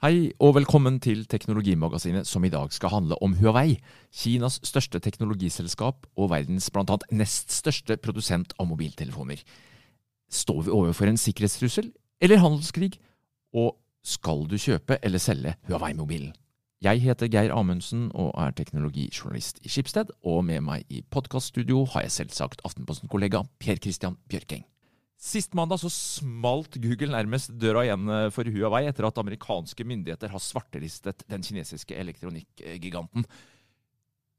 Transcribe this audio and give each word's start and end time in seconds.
Hei 0.00 0.30
og 0.40 0.54
velkommen 0.56 0.94
til 1.04 1.26
Teknologimagasinet, 1.28 2.24
som 2.24 2.40
i 2.44 2.48
dag 2.48 2.70
skal 2.72 2.88
handle 2.88 3.18
om 3.20 3.34
Huawei. 3.36 3.74
Kinas 4.16 4.54
største 4.64 4.96
teknologiselskap 4.96 6.06
og 6.16 6.30
verdens 6.32 6.70
annet 6.72 7.04
nest 7.12 7.52
største 7.52 7.98
produsent 8.00 8.54
av 8.58 8.70
mobiltelefoner. 8.70 9.44
Står 10.32 10.62
vi 10.62 10.70
overfor 10.72 11.04
en 11.04 11.20
sikkerhetstrussel 11.20 11.92
eller 12.18 12.40
handelskrig? 12.40 12.96
Og 13.52 13.76
skal 14.02 14.48
du 14.48 14.56
kjøpe 14.56 14.96
eller 15.02 15.18
selge 15.18 15.54
Huawei-mobilen? 15.68 16.32
Jeg 16.80 17.04
heter 17.04 17.28
Geir 17.28 17.52
Amundsen 17.52 18.08
og 18.14 18.32
er 18.40 18.56
teknologijournalist 18.56 19.60
i 19.60 19.68
Skipsted, 19.68 20.16
og 20.24 20.46
med 20.48 20.64
meg 20.64 20.88
i 20.88 21.04
podkaststudio 21.10 21.84
har 21.92 22.08
jeg 22.08 22.16
selvsagt 22.22 22.64
Aftenposten-kollega 22.64 23.44
Per 23.60 23.76
Christian 23.76 24.16
Bjørkeng. 24.32 24.64
Sist 25.20 25.52
mandag 25.52 25.82
så 25.82 25.90
smalt 25.92 26.78
Google 26.80 27.12
nærmest 27.12 27.52
døra 27.60 27.82
igjen 27.84 28.08
eh, 28.08 28.26
for 28.32 28.48
Huawei 28.48 28.86
etter 28.88 29.04
at 29.04 29.18
amerikanske 29.20 29.84
myndigheter 29.84 30.32
har 30.32 30.40
svartelistet 30.40 31.26
den 31.28 31.44
kinesiske 31.44 31.98
elektronikkgiganten. 32.00 33.26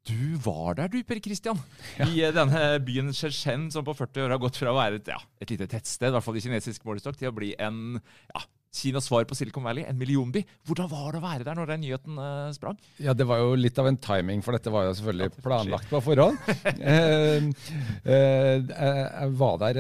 Du 0.09 0.37
var 0.41 0.79
der 0.79 0.89
du, 0.89 0.97
Per 1.05 1.19
Christian, 1.21 1.59
ja. 1.99 2.07
i 2.09 2.23
eh, 2.25 2.33
denne 2.33 2.79
byen 2.81 3.13
Shenzhen, 3.13 3.67
som 3.69 3.85
på 3.85 3.93
40 3.93 4.25
år 4.25 4.33
har 4.33 4.41
gått 4.41 4.57
fra 4.57 4.73
å 4.73 4.79
være 4.79 4.97
et, 4.97 5.11
ja, 5.13 5.19
et 5.37 5.53
lite 5.53 5.69
tettsted, 5.69 6.09
i 6.09 6.15
hvert 6.15 6.25
fall 6.25 6.39
i 6.39 6.43
kinesisk 6.47 6.89
målestokk, 6.89 7.19
til 7.19 7.29
å 7.29 7.35
bli 7.37 7.51
en 7.61 7.99
ja, 8.01 8.41
Kinas 8.71 9.09
svar 9.09 9.25
på 9.27 9.35
Silicon 9.35 9.65
Valley, 9.67 9.83
en 9.83 9.97
millionby. 9.99 10.45
Hvordan 10.67 10.87
var 10.87 11.11
det 11.11 11.19
å 11.19 11.23
være 11.25 11.43
der 11.43 11.57
når 11.59 11.71
den 11.73 11.81
nyheten 11.83 12.19
uh, 12.21 12.47
sprang? 12.55 12.77
Ja, 13.03 13.11
Det 13.11 13.25
var 13.27 13.41
jo 13.41 13.57
litt 13.59 13.79
av 13.81 13.89
en 13.89 13.97
timing, 13.99 14.39
for 14.45 14.55
dette 14.55 14.71
var 14.71 14.85
jo 14.87 14.93
selvfølgelig 14.95 15.41
planlagt 15.43 15.89
på 15.91 15.99
forhånd. 16.05 16.37
uh, 16.79 17.49
uh, 18.07 18.69
jeg 18.71 19.33
var 19.41 19.57
der 19.65 19.79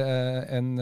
en 0.57 0.73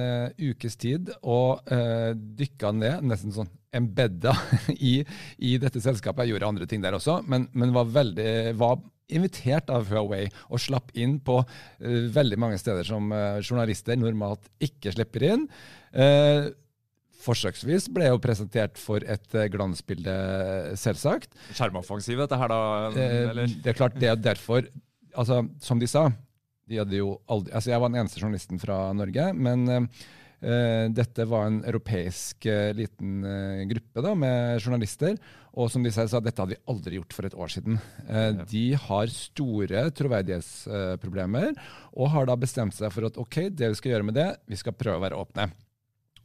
ukes 0.42 0.80
tid 0.82 1.12
og 1.22 1.70
uh, 1.70 2.16
dykka 2.16 2.72
ned, 2.74 3.06
nesten 3.12 3.36
sånn 3.36 3.52
embedda 3.78 4.34
i, 4.74 4.96
i, 5.38 5.52
dette 5.62 5.82
selskapet. 5.84 6.26
Jeg 6.26 6.34
gjorde 6.34 6.50
andre 6.50 6.70
ting 6.72 6.82
der 6.82 6.98
også, 6.98 7.20
men, 7.30 7.46
men 7.54 7.76
var, 7.76 7.92
veldig, 7.94 8.32
var 8.58 8.80
invitert 9.14 9.70
av 9.74 9.86
Huawei 9.90 10.24
og 10.50 10.62
slapp 10.62 10.90
inn 10.98 11.20
på 11.26 11.38
veldig 11.80 12.38
mange 12.42 12.58
steder 12.62 12.86
som 12.86 13.14
journalister 13.42 13.98
normalt 13.98 14.50
ikke 14.66 14.94
slipper 14.98 15.28
inn. 15.30 15.46
Uh, 15.94 16.50
forsøksvis 17.20 17.90
ble 17.94 18.12
jo 18.12 18.22
presentert 18.24 18.80
for 18.80 19.04
et 19.04 19.36
eh, 19.36 19.50
glansbilde, 19.52 20.16
selvsagt. 20.80 21.36
Skjermoffensiv, 21.52 22.22
dette 22.24 22.40
her, 22.40 22.52
da? 22.52 22.62
Eh, 22.94 23.18
eller? 23.34 23.60
Det 23.60 23.74
er 23.74 23.78
klart, 23.78 24.00
det 24.00 24.12
er 24.12 24.20
derfor 24.20 24.64
altså, 25.14 25.44
Som 25.64 25.82
de 25.82 25.90
sa 25.90 26.10
de 26.70 26.78
hadde 26.78 27.00
jo 27.00 27.18
aldri, 27.32 27.54
altså 27.58 27.74
Jeg 27.74 27.82
var 27.82 27.92
den 27.92 28.00
eneste 28.04 28.22
journalisten 28.22 28.62
fra 28.62 28.78
Norge, 28.94 29.24
men 29.34 29.64
uh, 29.74 30.86
dette 30.94 31.26
var 31.26 31.48
en 31.48 31.64
europeisk 31.66 32.46
uh, 32.46 32.70
liten 32.78 33.24
uh, 33.26 33.64
gruppe 33.72 34.04
da, 34.06 34.12
med 34.14 34.60
journalister. 34.62 35.18
Og 35.58 35.72
som 35.74 35.82
de 35.82 35.90
sa, 35.92 36.06
dette 36.06 36.38
hadde 36.38 36.54
vi 36.54 36.62
aldri 36.70 37.00
gjort 37.00 37.16
for 37.16 37.26
et 37.26 37.34
år 37.34 37.50
siden. 37.52 37.80
De 38.52 38.66
har 38.80 39.10
store 39.12 39.82
troverdighetsproblemer 39.98 41.58
og 41.98 42.12
har 42.14 42.30
da 42.30 42.38
bestemt 42.40 42.78
seg 42.78 42.94
for 42.94 43.10
at 43.10 43.18
ok, 43.20 43.40
det 43.50 43.72
vi 43.74 43.80
skal 43.82 43.96
gjøre 43.96 44.08
med 44.12 44.16
det, 44.16 44.28
vi 44.46 44.60
skal 44.62 44.78
prøve 44.78 45.02
å 45.02 45.04
være 45.08 45.18
åpne 45.20 45.50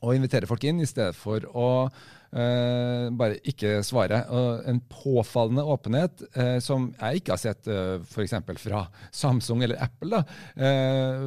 og 0.05 0.17
invitere 0.17 0.49
folk 0.51 0.67
inn, 0.69 0.83
i 0.85 0.89
stedet 0.89 1.17
for 1.17 1.49
å 1.57 1.69
uh, 2.35 3.09
bare 3.15 3.39
ikke 3.47 3.79
svare. 3.87 4.21
Uh, 4.29 4.61
en 4.71 4.81
påfallende 4.91 5.65
åpenhet 5.75 6.25
uh, 6.37 6.59
som 6.65 6.91
jeg 6.99 7.21
ikke 7.21 7.35
har 7.35 7.43
sett 7.43 7.71
uh, 7.71 8.03
f.eks. 8.03 8.35
fra 8.63 8.85
Samsung 9.15 9.65
eller 9.65 9.81
Apple. 9.85 10.23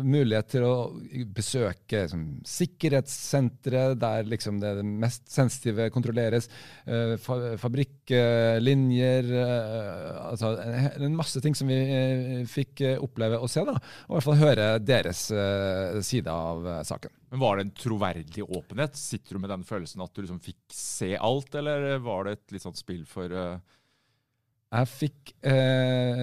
Mulighet 0.08 0.50
til 0.52 0.66
å 0.68 0.74
besøke 1.36 2.04
liksom, 2.06 2.24
sikkerhetssentre 2.48 3.84
der 4.00 4.28
liksom, 4.30 4.60
det 4.62 4.74
mest 4.86 5.28
sensitive 5.32 5.90
kontrolleres. 5.94 6.50
Fa 7.24 7.38
fabrikklinjer 7.62 9.30
altså 9.38 10.54
en, 10.64 11.06
en, 11.08 11.18
masse 11.18 11.42
ting 11.44 11.56
som 11.58 11.70
vi 11.70 12.46
fikk 12.50 12.84
oppleve 13.04 13.40
og 13.42 13.52
se. 13.52 13.64
da, 13.68 13.78
Og 14.08 14.16
i 14.16 14.18
hvert 14.18 14.28
fall 14.28 14.42
høre 14.42 14.68
deres 14.84 15.28
side 16.08 16.34
av 16.34 16.68
saken. 16.88 17.14
Men 17.30 17.40
Var 17.40 17.58
det 17.58 17.66
en 17.66 17.72
troverdig 17.76 18.44
åpenhet? 18.44 18.96
Sitter 18.96 19.36
du 19.36 19.44
med 19.44 19.52
den 19.52 19.66
følelsen 19.68 20.04
at 20.04 20.14
du 20.16 20.22
liksom 20.22 20.40
fikk 20.44 20.62
se 20.98 21.14
alt, 21.16 21.56
eller 21.60 21.98
var 22.04 22.28
det 22.28 22.38
et 22.38 22.56
litt 22.58 22.68
sånt 22.68 22.80
spill 22.80 23.06
for 23.10 23.34
uh... 23.34 23.58
Jeg 24.68 24.88
fikk 24.92 25.30
eh, 25.48 26.22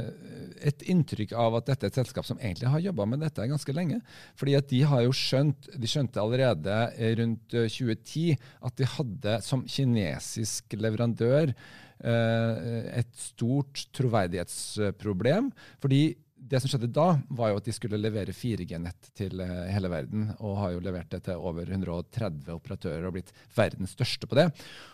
et 0.69 0.83
inntrykk 0.93 1.31
av 1.41 1.55
at 1.57 1.71
dette 1.71 1.87
er 1.87 1.93
et 1.93 1.97
selskap 1.97 2.27
som 2.29 2.37
egentlig 2.37 2.69
har 2.69 2.83
jobba 2.85 3.07
med 3.09 3.23
dette 3.25 3.47
ganske 3.49 3.73
lenge. 3.73 4.03
Fordi 4.37 4.57
at 4.59 4.69
de 4.69 4.83
har 4.85 5.01
jo 5.07 5.15
skjønt, 5.17 5.71
de 5.73 5.89
skjønte 5.89 6.21
allerede 6.21 6.77
rundt 7.23 7.47
2010 7.55 8.35
at 8.69 8.77
de 8.77 8.91
hadde 8.99 9.39
som 9.47 9.65
kinesisk 9.65 10.77
leverandør 10.77 11.55
eh, 11.55 12.85
et 13.01 13.17
stort 13.17 13.87
troverdighetsproblem. 13.97 15.49
Fordi 15.81 16.03
det 16.45 16.61
som 16.61 16.71
skjedde 16.71 16.91
da, 16.93 17.07
var 17.33 17.51
jo 17.51 17.61
at 17.61 17.69
de 17.69 17.73
skulle 17.75 18.01
levere 18.01 18.35
4G-nett 18.37 19.11
til 19.17 19.41
eh, 19.41 19.71
hele 19.73 19.91
verden, 19.93 20.27
og 20.39 20.59
har 20.61 20.75
jo 20.75 20.83
levert 20.85 21.11
det 21.15 21.23
til 21.29 21.41
over 21.41 21.71
130 21.71 22.53
operatører 22.55 23.09
og 23.09 23.17
blitt 23.17 23.33
verdens 23.57 23.95
største 23.97 24.29
på 24.29 24.39
det. 24.39 24.51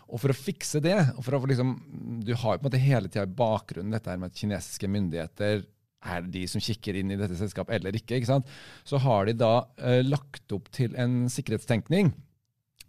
Og 0.08 0.22
for 0.22 0.32
å 0.32 0.38
fikse 0.38 0.82
det, 0.84 0.96
og 1.16 1.24
for 1.26 1.38
å 1.38 1.42
liksom, 1.50 1.74
du 2.22 2.32
har 2.34 2.56
jo 2.56 2.62
på 2.62 2.64
en 2.64 2.70
måte 2.70 2.82
hele 2.82 3.10
tida 3.10 3.26
i 3.26 3.38
bakgrunnen 3.42 3.96
dette 3.96 4.12
her 4.12 4.20
med 4.22 4.30
at 4.30 4.40
kinesiske 4.40 4.90
myndigheter 4.90 5.66
er 6.00 6.30
de 6.32 6.46
som 6.48 6.62
kikker 6.64 6.96
inn 6.96 7.12
i 7.12 7.18
dette 7.20 7.36
selskapet 7.36 7.76
eller 7.76 7.96
ikke, 7.98 8.16
ikke 8.16 8.30
sant? 8.30 8.48
så 8.88 9.00
har 9.04 9.28
de 9.28 9.36
da 9.36 9.52
eh, 9.82 10.00
lagt 10.06 10.54
opp 10.56 10.70
til 10.72 10.94
en 11.00 11.26
sikkerhetstenkning 11.32 12.14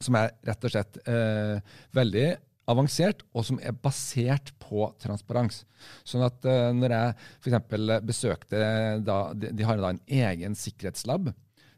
som 0.01 0.17
er 0.17 0.31
rett 0.47 0.63
og 0.65 0.73
slett 0.73 1.01
eh, 1.09 1.59
veldig 1.97 2.29
avansert, 2.69 3.23
og 3.33 3.45
som 3.47 3.59
er 3.61 3.75
basert 3.75 4.51
på 4.61 4.85
transparens. 5.01 5.63
Sånn 6.07 6.25
at 6.25 6.45
uh, 6.47 6.69
når 6.75 6.95
jeg 6.95 7.15
f.eks. 7.41 7.85
besøkte 8.07 8.65
da, 9.05 9.21
de, 9.33 9.53
de, 9.55 9.67
har 9.67 9.81
da 9.81 9.93
en 9.93 10.03
egen 10.05 10.57
sikkerhetslab 10.57 11.31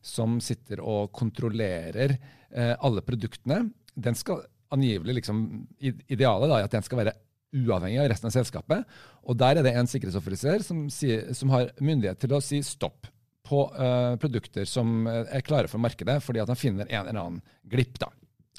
som 0.04 0.40
sitter 0.44 0.84
og 0.84 1.14
kontrollerer 1.16 2.18
uh, 2.18 2.74
alle 2.84 3.04
produktene. 3.06 3.64
Den 3.94 4.18
skal 4.20 4.44
angivelig 4.74 5.20
liksom, 5.22 5.46
Idealet 5.80 6.50
da, 6.50 6.60
er 6.60 6.68
at 6.68 6.76
den 6.76 6.86
skal 6.86 7.04
være 7.04 7.16
uavhengig 7.54 8.00
av 8.02 8.08
resten 8.10 8.32
av 8.32 8.36
selskapet. 8.36 8.88
Og 9.30 9.38
der 9.40 9.60
er 9.60 9.66
det 9.66 9.76
en 9.78 9.90
sikkerhetsoffiser 9.90 10.66
som, 10.66 10.88
som, 10.90 11.54
har 11.54 11.70
myndighet 11.80 12.20
til 12.24 12.34
å 12.34 12.42
si 12.44 12.60
stopp 12.66 13.08
på 13.46 13.66
uh, 13.76 14.16
produkter 14.20 14.66
som 14.68 15.06
er 15.08 15.44
klare 15.46 15.70
for 15.70 15.82
markedet, 15.84 16.18
fordi 16.24 16.42
at 16.42 16.50
han 16.50 16.60
finner 16.60 16.90
en 16.90 17.06
eller 17.06 17.22
annen 17.22 17.42
glipp. 17.70 18.00
da. 18.02 18.10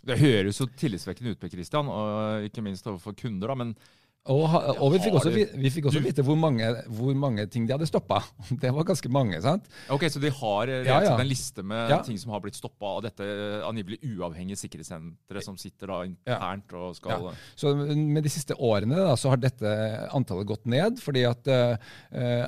Det 0.04 0.18
høres 0.20 0.60
jo 0.60 0.66
tillitvekkende 0.76 1.32
ut, 1.32 1.40
Per 1.40 1.52
Christian, 1.52 1.88
og 1.88 2.44
ikke 2.44 2.64
minst 2.64 2.86
overfor 2.90 3.16
kunder. 3.16 3.48
da, 3.48 3.54
men 3.54 3.74
og, 4.24 4.44
og 4.80 4.94
vi, 4.94 4.98
fikk 5.04 5.18
også, 5.18 5.30
vi, 5.36 5.68
fikk 5.68 5.90
også, 5.90 6.00
vite 6.00 6.22
hvor 6.24 6.38
mange, 6.40 6.64
hvor 6.96 7.12
mange, 7.12 7.44
ting 7.52 7.66
de 7.68 7.74
hadde 7.74 7.84
stoppa. 7.84 8.22
Det 8.62 8.70
var 8.72 8.86
ganske 8.88 9.10
mange. 9.12 9.36
sant? 9.44 9.66
Ok, 9.92 10.06
Så 10.08 10.22
de 10.22 10.30
har 10.32 10.70
eh, 10.72 10.86
ja, 10.88 11.00
ja. 11.04 11.16
en 11.20 11.28
liste 11.28 11.60
med 11.60 11.92
ja. 11.92 11.98
ting 12.06 12.16
som 12.20 12.32
har 12.32 12.40
blitt 12.40 12.56
stoppa 12.56 12.94
av 12.94 13.02
dette 13.04 13.26
eh, 13.26 13.60
angivelig 13.68 13.98
uavhengige 14.14 14.62
sikkerhetssenteret 14.62 15.44
som 15.44 15.58
sitter 15.60 15.92
da 15.92 15.98
internt 16.08 16.72
og 16.72 16.96
skal 16.96 17.28
Så 17.52 17.74
Med 17.76 18.24
de 18.24 18.32
siste 18.32 18.56
årene 18.56 18.96
da, 18.96 19.12
så 19.20 19.34
har 19.34 19.42
dette 19.42 19.74
antallet 20.16 20.48
gått 20.48 20.64
ned, 20.72 20.96
fordi 21.04 21.26
at 21.28 21.48
uh, 21.50 21.76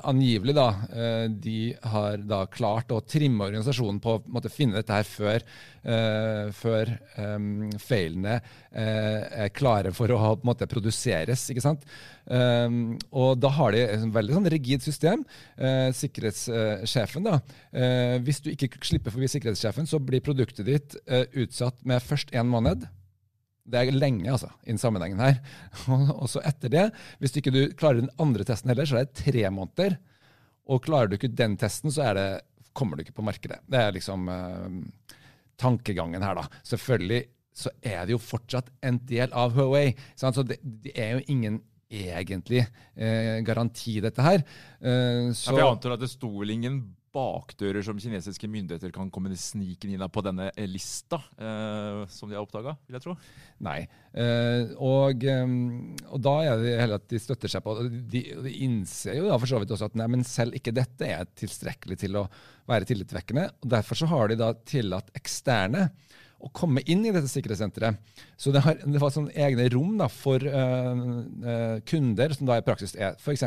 angivelig 0.06 0.54
da, 0.56 0.66
uh, 0.72 1.26
de 1.28 1.74
har 1.92 2.24
da 2.24 2.44
klart 2.48 2.92
å 2.94 3.02
trimme 3.04 3.50
organisasjonen 3.50 4.00
på 4.00 4.16
å 4.24 4.44
finne 4.48 4.78
dette 4.80 4.96
her 4.96 5.08
før, 5.08 5.44
uh, 5.84 6.48
før 6.56 6.94
um, 7.20 7.68
feilene 7.82 8.40
er 8.76 9.48
klare 9.56 9.88
for 9.96 10.12
å 10.12 10.18
på 10.36 10.44
en 10.44 10.50
måte 10.50 10.66
produseres. 10.68 11.46
ikke 11.50 11.62
sant? 11.64 11.65
Sant? 11.66 11.86
Um, 12.26 12.96
og 13.14 13.36
da 13.38 13.50
har 13.54 13.74
de 13.74 13.82
et 13.84 14.04
veldig 14.14 14.36
sånn 14.36 14.48
rigid 14.50 14.84
system. 14.84 15.22
Uh, 15.58 15.92
sikkerhetssjefen, 15.94 17.28
da. 17.28 17.38
Uh, 17.74 18.16
hvis 18.26 18.42
du 18.42 18.50
ikke 18.52 18.70
slipper 18.86 19.14
forbi 19.14 19.30
sikkerhetssjefen, 19.30 19.88
så 19.90 20.00
blir 20.02 20.24
produktet 20.26 20.66
ditt 20.68 20.98
uh, 21.10 21.24
utsatt 21.38 21.78
med 21.86 22.04
først 22.04 22.34
én 22.36 22.50
måned. 22.50 22.88
Det 23.66 23.80
er 23.80 23.94
lenge, 23.94 24.28
altså, 24.30 24.50
i 24.64 24.72
den 24.72 24.82
sammenhengen 24.82 25.22
her. 25.22 25.40
og 26.20 26.28
så 26.30 26.42
etter 26.46 26.72
det, 26.72 26.88
hvis 27.22 27.34
du 27.34 27.40
ikke 27.42 27.70
klarer 27.78 28.02
den 28.02 28.12
andre 28.22 28.46
testen 28.46 28.72
heller, 28.72 28.88
så 28.88 29.00
er 29.00 29.08
det 29.08 29.22
tre 29.24 29.46
måneder. 29.50 29.98
Og 30.70 30.82
klarer 30.86 31.10
du 31.10 31.18
ikke 31.18 31.34
den 31.34 31.58
testen, 31.58 31.94
så 31.94 32.10
det, 32.18 32.28
kommer 32.76 32.98
du 32.98 33.06
ikke 33.06 33.16
på 33.16 33.24
markedet. 33.26 33.62
Det 33.70 33.78
er 33.80 33.94
liksom 33.94 34.26
tankegangen 35.56 36.22
her, 36.22 36.36
da. 36.36 36.60
Selvfølgelig 36.66 37.22
så 37.56 37.72
er 37.80 38.04
det 38.04 38.16
jo 38.16 38.20
fortsatt 38.20 38.68
en 38.84 39.00
del 39.08 39.32
av 39.32 39.56
Huawei. 39.56 39.94
Så 40.18 40.30
det, 40.44 40.60
det 40.62 40.92
er 40.92 41.16
jo 41.16 41.24
ingen 41.32 41.62
egentlig 41.86 42.64
eh, 42.94 43.40
garanti, 43.46 43.98
dette 44.04 44.22
her. 44.24 44.42
Eh, 44.80 45.32
så, 45.32 45.54
ja, 45.54 45.62
jeg 45.62 45.70
antar 45.70 45.96
at 45.96 46.02
det 46.02 46.12
sto 46.12 46.30
vel 46.40 46.56
ingen 46.56 46.80
bakdører 47.16 47.84
som 47.84 47.96
kinesiske 48.00 48.48
myndigheter 48.50 48.90
kan 48.92 49.08
komme 49.12 49.32
sniken 49.40 49.94
inn 49.94 50.04
på 50.12 50.22
denne 50.24 50.50
lista, 50.68 51.22
eh, 51.38 52.02
som 52.12 52.28
de 52.28 52.36
har 52.36 52.44
oppdaga, 52.44 52.76
vil 52.84 52.98
jeg 52.98 53.04
tro? 53.06 53.14
Nei. 53.64 53.78
Eh, 54.12 54.74
og, 54.76 55.24
eh, 55.24 55.54
og, 56.10 56.18
da 56.26 56.34
er 56.44 56.60
det 56.60 56.74
heller 56.82 57.00
at 57.00 57.08
de 57.08 57.20
støtter 57.22 57.52
seg 57.52 57.64
på 57.64 57.76
De, 57.86 58.22
de 58.44 58.52
innser 58.66 59.16
jo 59.20 59.30
da 59.30 59.38
for 59.40 59.48
så 59.48 59.62
vidt 59.62 59.72
også 59.76 59.88
at 59.88 59.96
nei, 59.98 60.10
men 60.12 60.26
selv 60.28 60.56
ikke 60.58 60.74
dette 60.76 61.08
er 61.08 61.32
tilstrekkelig 61.38 62.00
til 62.04 62.20
å 62.20 62.26
være 62.68 62.88
tillitvekkende. 62.90 63.48
og 63.62 63.72
Derfor 63.78 64.02
så 64.02 64.10
har 64.12 64.28
de 64.28 64.40
da 64.42 64.52
tillatt 64.66 65.12
eksterne 65.16 65.88
å 66.36 66.50
komme 66.52 66.82
inn 66.84 67.04
i 67.06 67.12
dette 67.14 67.30
sikkerhetssenteret. 67.30 67.96
Så 68.36 68.52
det, 68.52 68.60
har, 68.64 68.76
det 68.84 69.00
var 69.00 69.12
sånne 69.14 69.32
egne 69.40 69.66
rom 69.72 69.94
da, 69.96 70.08
for 70.12 70.42
uh, 70.44 70.92
uh, 70.92 71.78
kunder, 71.88 72.34
som 72.36 72.48
da 72.50 72.58
i 72.60 72.64
praksis 72.66 72.92
er 72.98 73.16
f.eks. 73.16 73.46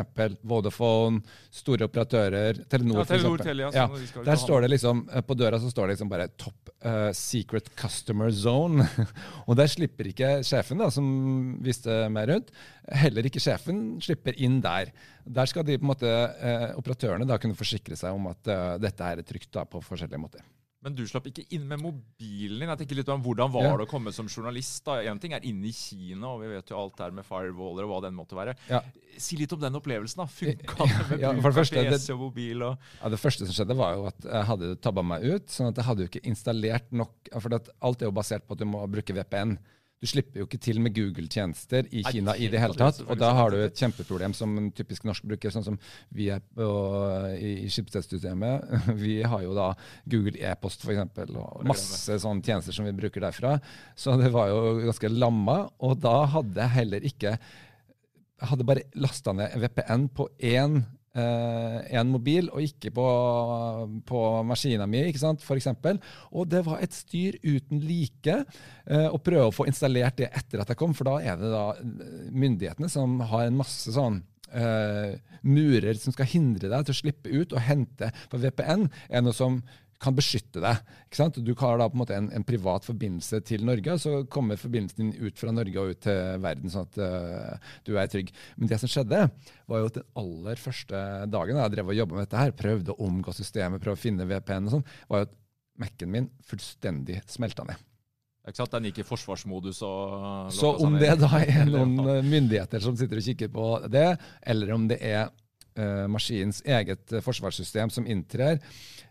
Vodafone, 0.50 1.22
store 1.54 1.86
operatører, 1.86 2.64
Telenor. 2.70 3.04
Ja, 3.04 3.06
Telenor 3.12 3.44
Telia, 3.46 3.70
ja, 3.76 3.86
der 4.26 4.40
står 4.40 4.66
det 4.66 4.72
liksom, 4.74 5.04
På 5.26 5.36
døra 5.38 5.60
så 5.62 5.70
står 5.70 5.86
det 5.86 5.96
liksom 5.96 6.10
bare 6.10 6.28
'Top 6.34 6.72
uh, 6.82 7.12
Secret 7.14 7.70
Customer 7.78 8.34
Zone'. 8.34 8.86
og 9.48 9.54
der 9.60 9.70
slipper 9.70 10.10
ikke 10.10 10.34
sjefen, 10.46 10.82
da, 10.82 10.90
som 10.90 11.06
viste 11.62 12.02
meg 12.10 12.32
rundt, 12.32 12.50
heller 12.90 13.26
ikke 13.26 13.42
sjefen 13.42 14.00
slipper 14.02 14.34
inn 14.34 14.58
der. 14.64 14.90
Der 15.30 15.46
skal 15.46 15.62
de 15.62 15.78
på 15.78 15.86
en 15.86 15.92
måte, 15.92 16.10
operatørene 16.80 17.28
da 17.28 17.38
kunne 17.38 17.58
forsikre 17.58 17.94
seg 17.98 18.16
om 18.16 18.32
at 18.32 18.50
dette 18.82 19.12
er 19.12 19.22
trygt 19.22 19.52
da, 19.54 19.62
på 19.68 19.82
forskjellige 19.84 20.18
måter. 20.18 20.42
Men 20.80 20.94
du 20.96 21.02
slapp 21.04 21.26
ikke 21.28 21.42
inn 21.52 21.66
med 21.68 21.82
mobilen 21.82 22.62
din. 22.62 22.70
Jeg 22.70 22.80
tenker 22.80 22.96
litt 22.96 23.10
om 23.12 23.20
Hvordan 23.24 23.52
var 23.52 23.66
ja. 23.66 23.72
det 23.76 23.84
å 23.84 23.90
komme 23.90 24.14
som 24.16 24.30
journalist? 24.32 24.80
da? 24.86 24.96
En 25.10 25.18
ting 25.20 25.34
er 25.36 25.44
inne 25.44 25.68
i 25.68 25.74
Kina, 25.76 26.30
og 26.30 26.40
vi 26.40 26.48
vet 26.54 26.72
jo 26.72 26.78
alt 26.80 26.96
der 26.96 27.12
med 27.16 27.26
firewaller 27.28 27.84
og 27.84 27.92
hva 27.92 27.98
den 28.06 28.16
måtte 28.16 28.38
være. 28.38 28.54
Ja. 28.70 28.80
Si 29.20 29.36
litt 29.36 29.52
om 29.52 29.60
den 29.60 29.76
opplevelsen. 29.76 30.22
da. 30.22 30.26
Funka 30.38 30.86
det 30.86 31.02
med 31.10 31.26
ja, 31.26 31.34
bruk 31.36 31.60
av 31.60 31.90
PC 31.92 32.14
og 32.14 32.22
mobil? 32.22 32.64
Og... 32.64 32.88
Ja, 33.02 33.12
Det 33.12 33.20
første 33.20 33.48
som 33.48 33.58
skjedde, 33.58 33.76
var 33.76 33.98
jo 33.98 34.08
at 34.08 34.30
jeg 34.30 34.48
hadde 34.52 34.72
tabba 34.80 35.04
meg 35.04 35.26
ut. 35.28 35.52
sånn 35.52 35.68
at 35.68 35.82
jeg 35.82 35.88
hadde 35.90 36.06
jo 36.06 36.12
ikke 36.14 36.24
installert 36.32 36.88
nok 36.96 37.28
For 37.36 37.60
alt 37.60 38.00
er 38.00 38.08
jo 38.08 38.16
basert 38.16 38.48
på 38.48 38.56
at 38.56 38.64
du 38.64 38.68
må 38.70 38.80
bruke 38.88 39.16
VPN. 39.20 39.58
Du 40.00 40.08
slipper 40.08 40.40
jo 40.40 40.46
ikke 40.46 40.60
til 40.64 40.78
med 40.80 40.94
Google-tjenester 40.96 41.88
i 41.92 42.00
Kina 42.06 42.32
i 42.40 42.46
det 42.48 42.60
hele 42.62 42.76
tatt. 42.78 43.02
Og 43.04 43.18
da 43.20 43.34
har 43.36 43.52
du 43.52 43.58
et 43.60 43.76
kjempeproblem 43.76 44.32
som 44.36 44.54
en 44.56 44.70
typisk 44.72 45.04
norsk 45.04 45.26
bruker, 45.28 45.52
sånn 45.52 45.66
som 45.66 45.76
vi 46.16 46.30
er 46.32 46.40
på, 46.40 46.68
i, 47.36 47.68
Schibsted-systemet. 47.68 48.64
Vi 49.02 49.18
har 49.20 49.44
jo 49.44 49.52
da 49.56 49.74
Google 50.08 50.40
e-post 50.40 50.86
f.eks. 50.86 51.04
og 51.36 51.66
masse 51.68 52.16
sånne 52.22 52.44
tjenester 52.46 52.72
som 52.72 52.88
vi 52.88 52.96
bruker 52.96 53.22
derfra. 53.26 53.58
Så 53.98 54.16
det 54.20 54.32
var 54.32 54.48
jo 54.48 54.78
ganske 54.86 55.12
lamma. 55.12 55.58
Og 55.84 56.00
da 56.00 56.16
hadde 56.32 56.64
jeg 56.64 56.76
heller 56.78 57.04
ikke 57.10 57.36
hadde 58.40 58.64
bare 58.64 58.86
lasta 58.96 59.36
ned 59.36 59.52
VPN 59.60 60.08
på 60.16 60.30
én 60.40 60.80
eh, 61.18 62.02
mobil, 62.06 62.48
og 62.52 62.62
ikke 62.64 62.92
på, 62.94 63.06
på 64.06 64.22
maskina 64.46 64.86
mi, 64.90 65.02
ikke 65.08 65.22
sant, 65.22 65.44
f.eks. 65.44 65.70
Og 66.30 66.48
det 66.50 66.64
var 66.66 66.82
et 66.82 66.94
styr 66.94 67.38
uten 67.42 67.82
like 67.84 68.40
eh, 68.86 69.08
å 69.08 69.18
prøve 69.18 69.48
å 69.50 69.54
få 69.54 69.68
installert 69.70 70.18
det 70.20 70.30
etter 70.30 70.62
at 70.62 70.72
jeg 70.72 70.80
kom, 70.80 70.94
for 70.96 71.10
da 71.10 71.18
er 71.20 71.40
det 71.40 71.52
da 71.52 71.66
myndighetene 72.30 72.90
som 72.92 73.20
har 73.32 73.48
en 73.48 73.62
masse 73.62 73.96
sånn 73.96 74.22
Uh, 74.50 75.14
murer 75.46 75.94
som 75.94 76.10
skal 76.10 76.26
hindre 76.26 76.66
deg 76.72 76.82
til 76.82 76.90
å 76.90 76.98
slippe 76.98 77.30
ut 77.30 77.52
og 77.54 77.62
hente. 77.62 78.08
For 78.32 78.42
VPN 78.42 78.88
er 79.06 79.22
noe 79.22 79.30
som 79.30 79.60
kan 80.00 80.16
beskytte 80.16 80.62
deg. 80.64 80.80
Ikke 81.06 81.18
sant? 81.18 81.38
Du 81.44 81.52
har 81.60 81.80
da 81.80 81.88
på 81.90 81.98
en 81.98 82.02
måte 82.02 82.16
en, 82.16 82.30
en 82.32 82.46
privat 82.46 82.86
forbindelse 82.88 83.42
til 83.46 83.66
Norge, 83.68 83.92
og 83.92 84.00
så 84.00 84.12
kommer 84.32 84.60
forbindelsen 84.60 85.10
din 85.10 85.28
ut 85.28 85.40
fra 85.40 85.52
Norge 85.52 85.82
og 85.82 85.92
ut 85.92 86.00
til 86.06 86.40
verden, 86.40 86.72
sånn 86.72 86.88
at 86.88 87.00
uh, 87.04 87.74
du 87.86 87.92
er 88.00 88.08
trygg. 88.10 88.32
Men 88.56 88.70
det 88.72 88.80
som 88.80 88.90
skjedde, 88.90 89.26
var 89.70 89.82
jo 89.82 89.90
at 89.90 90.00
den 90.00 90.08
aller 90.22 90.62
første 90.62 91.04
dagen 91.32 91.60
da 91.60 91.66
jeg 91.66 91.76
drev 91.76 91.92
og 91.92 92.00
jobba 92.00 92.16
med 92.16 92.26
dette 92.26 92.40
her, 92.40 92.56
prøvde 92.56 92.96
å 92.96 93.06
omgå 93.10 93.36
systemet, 93.36 93.82
prøvde 93.84 94.00
å 94.00 94.04
finne 94.06 94.28
VPN 94.30 94.70
og 94.70 94.78
sånn, 94.78 94.88
var 95.12 95.22
jo 95.22 95.28
at 95.28 95.38
Mac-en 95.80 96.12
min 96.12 96.26
fullstendig 96.44 97.22
smelta 97.30 97.64
ned. 97.68 97.86
Ikke 98.48 98.56
sant? 98.56 98.72
Den 98.72 98.88
gikk 98.88 99.02
i 99.02 99.06
forsvarsmodus. 99.06 99.82
og... 99.84 100.48
Så 100.54 100.72
om 100.80 100.96
det 101.00 101.12
da 101.20 101.28
er 101.40 101.68
noen 101.74 101.94
myndigheter 102.24 102.82
som 102.84 102.96
sitter 102.96 103.20
og 103.20 103.28
kikker 103.28 103.52
på 103.52 103.68
det, 103.92 104.08
eller 104.48 104.74
om 104.76 104.88
det 104.90 105.00
er 105.04 105.28
uh, 105.78 106.06
maskinens 106.10 106.62
eget 106.66 107.14
forsvarssystem 107.22 107.92
som 107.92 108.08
inntrer, 108.08 108.58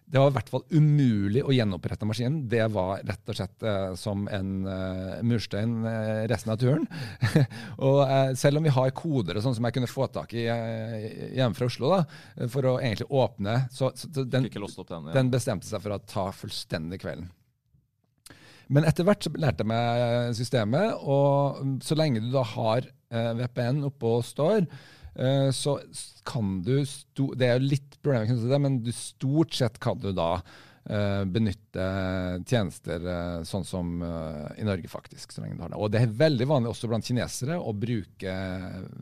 det 0.09 0.17
var 0.17 0.31
i 0.31 0.33
hvert 0.33 0.49
fall 0.49 0.63
umulig 0.73 1.41
å 1.45 1.53
gjenopprette 1.53 2.07
maskinen. 2.09 2.41
Det 2.49 2.63
var 2.73 3.03
rett 3.05 3.29
og 3.29 3.37
slett 3.37 3.65
eh, 3.69 3.91
som 3.99 4.25
en 4.33 4.65
eh, 4.65 5.19
murstein 5.21 5.75
uh, 5.85 6.25
resten 6.29 6.53
av 6.53 6.57
turen. 6.61 6.87
og 7.87 8.01
selv 8.39 8.57
om 8.57 8.65
vi 8.65 8.73
har 8.73 8.95
koder 8.97 9.37
og 9.37 9.45
sånn 9.45 9.59
som 9.59 9.69
jeg 9.69 9.77
kunne 9.77 9.91
få 9.91 10.09
tak 10.09 10.33
i 10.33 10.47
hjemme 10.47 11.53
fra 11.57 11.69
Oslo 11.69 11.93
da, 11.93 12.01
for 12.49 12.71
å 12.71 12.75
egentlig 12.81 13.09
åpne, 13.21 13.59
så, 13.69 13.91
så 13.93 14.09
den, 14.23 14.49
den, 14.49 15.11
den, 15.13 15.33
bestemte 15.33 15.69
seg 15.69 15.85
for 15.85 15.93
å 15.93 16.01
ta 16.01 16.29
fullstendig 16.33 17.03
kvelden. 17.05 17.29
Men 18.73 18.85
etter 18.89 19.05
hvert 19.05 19.25
så 19.25 19.33
lærte 19.37 19.61
jeg 19.61 19.69
meg 19.69 20.37
systemet, 20.37 20.97
og 21.05 21.85
så 21.85 21.97
lenge 21.97 22.21
du 22.25 22.33
da 22.33 22.41
har 22.57 22.89
VPN 23.09 23.85
oppe 23.85 24.09
og 24.09 24.25
står, 24.25 24.65
Eh, 24.65 24.98
så 25.51 25.73
kan 26.23 26.61
du 26.63 26.77
Det 26.79 27.47
er 27.47 27.57
jo 27.57 27.65
litt 27.67 27.97
problemer 27.99 28.27
knyttet 28.29 28.45
til 28.45 28.53
det, 28.53 28.59
men 28.63 28.77
du 28.85 28.91
stort 28.95 29.55
sett 29.57 29.79
kan 29.83 29.99
du 29.99 30.13
da 30.15 30.29
uh, 30.39 31.23
benytte 31.27 31.87
tjenester 32.47 33.03
uh, 33.03 33.41
sånn 33.43 33.67
som 33.67 33.97
i 33.99 34.67
Norge, 34.67 34.87
faktisk. 34.87 35.33
så 35.33 35.43
lenge 35.43 35.59
du 35.59 35.65
har 35.65 35.73
det. 35.73 35.81
Og 35.81 35.91
det 35.91 36.05
er 36.05 36.19
veldig 36.23 36.47
vanlig 36.47 36.71
også 36.71 36.91
blant 36.91 37.07
kinesere 37.09 37.59
å 37.59 37.75
bruke 37.75 38.35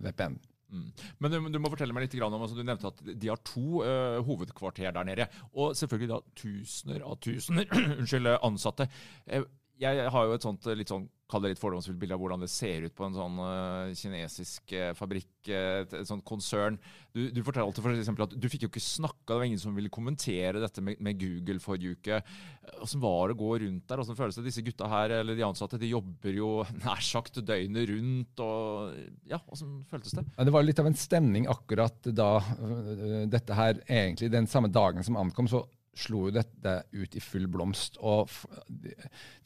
VPN. 0.01 0.39
Mm. 0.67 0.87
Men 1.17 1.31
du, 1.31 1.37
du, 1.53 1.59
må 1.63 1.69
fortelle 1.71 1.95
meg 1.95 2.07
litt 2.07 2.17
om, 2.19 2.41
altså, 2.41 2.57
Du 2.57 2.65
nevnte 2.67 2.89
at 2.89 2.99
de 3.07 3.29
har 3.31 3.39
to 3.47 3.83
uh, 3.85 4.19
hovedkvarter 4.27 4.91
der 4.95 5.07
nede. 5.07 5.29
Og 5.55 5.75
selvfølgelig 5.77 6.11
da 6.11 6.19
tusener 6.41 7.05
av 7.07 7.19
tusener 7.23 7.69
unnskyld, 7.99 8.33
ansatte. 8.41 8.89
Uh, 9.31 9.47
jeg 9.77 10.09
har 10.13 10.25
jo 10.25 10.35
et 10.35 10.45
sånt 10.45 10.67
litt 10.77 10.89
sånn, 10.91 11.05
kall 11.27 11.43
det 11.43 11.51
litt 11.51 11.59
fordomsfullt 11.59 11.99
bilde 11.99 12.15
av 12.15 12.21
hvordan 12.21 12.43
det 12.43 12.49
ser 12.49 12.85
ut 12.87 12.93
på 12.95 13.03
en 13.03 13.15
sånn 13.15 13.39
uh, 13.41 13.91
kinesisk 13.99 14.71
uh, 14.73 14.93
fabrikk, 14.95 15.29
uh, 15.49 15.83
et, 15.83 15.95
et 15.99 16.07
sånt 16.07 16.23
konsern. 16.27 16.77
Du, 17.11 17.25
du 17.35 17.41
fortalte 17.43 17.83
for 17.83 17.91
eksempel 17.91 18.25
at 18.25 18.35
du 18.39 18.47
fikk 18.49 18.63
jo 18.63 18.69
ikke 18.71 18.83
snakka, 18.83 19.33
det 19.33 19.39
var 19.41 19.47
ingen 19.49 19.61
som 19.61 19.75
ville 19.75 19.91
kommentere 19.93 20.61
dette 20.63 20.83
med, 20.83 21.01
med 21.03 21.19
Google 21.19 21.59
forrige 21.63 21.97
uke. 21.97 22.21
Åssen 22.85 23.03
var 23.03 23.27
det 23.27 23.37
å 23.37 23.41
gå 23.41 23.51
rundt 23.65 23.85
der? 23.91 24.03
Åssen 24.03 24.17
føles 24.19 24.39
det? 24.39 24.47
Disse 24.47 24.63
gutta 24.65 24.89
her, 24.91 25.17
eller 25.19 25.37
de 25.37 25.45
ansatte, 25.47 25.81
de 25.81 25.91
jobber 25.91 26.39
jo 26.39 26.51
nær 26.85 27.03
sagt 27.03 27.41
døgnet 27.43 27.91
rundt. 27.91 28.45
og 28.47 29.27
ja, 29.29 29.41
Åssen 29.51 29.81
føltes 29.91 30.15
det? 30.17 30.25
Ja, 30.31 30.47
det 30.47 30.55
var 30.55 30.65
litt 30.65 30.79
av 30.81 30.89
en 30.89 30.97
stemning 30.97 31.49
akkurat 31.51 32.07
da 32.07 32.37
dette 33.27 33.57
her, 33.57 33.83
egentlig 33.83 34.31
den 34.31 34.47
samme 34.47 34.71
dagen 34.71 35.03
som 35.03 35.19
ankom. 35.19 35.51
så 35.51 35.65
slo 35.97 36.27
jo 36.27 36.33
dette 36.35 36.73
ut 36.93 37.15
i 37.17 37.21
full 37.23 37.47
blomst. 37.51 37.99
Og 38.05 38.31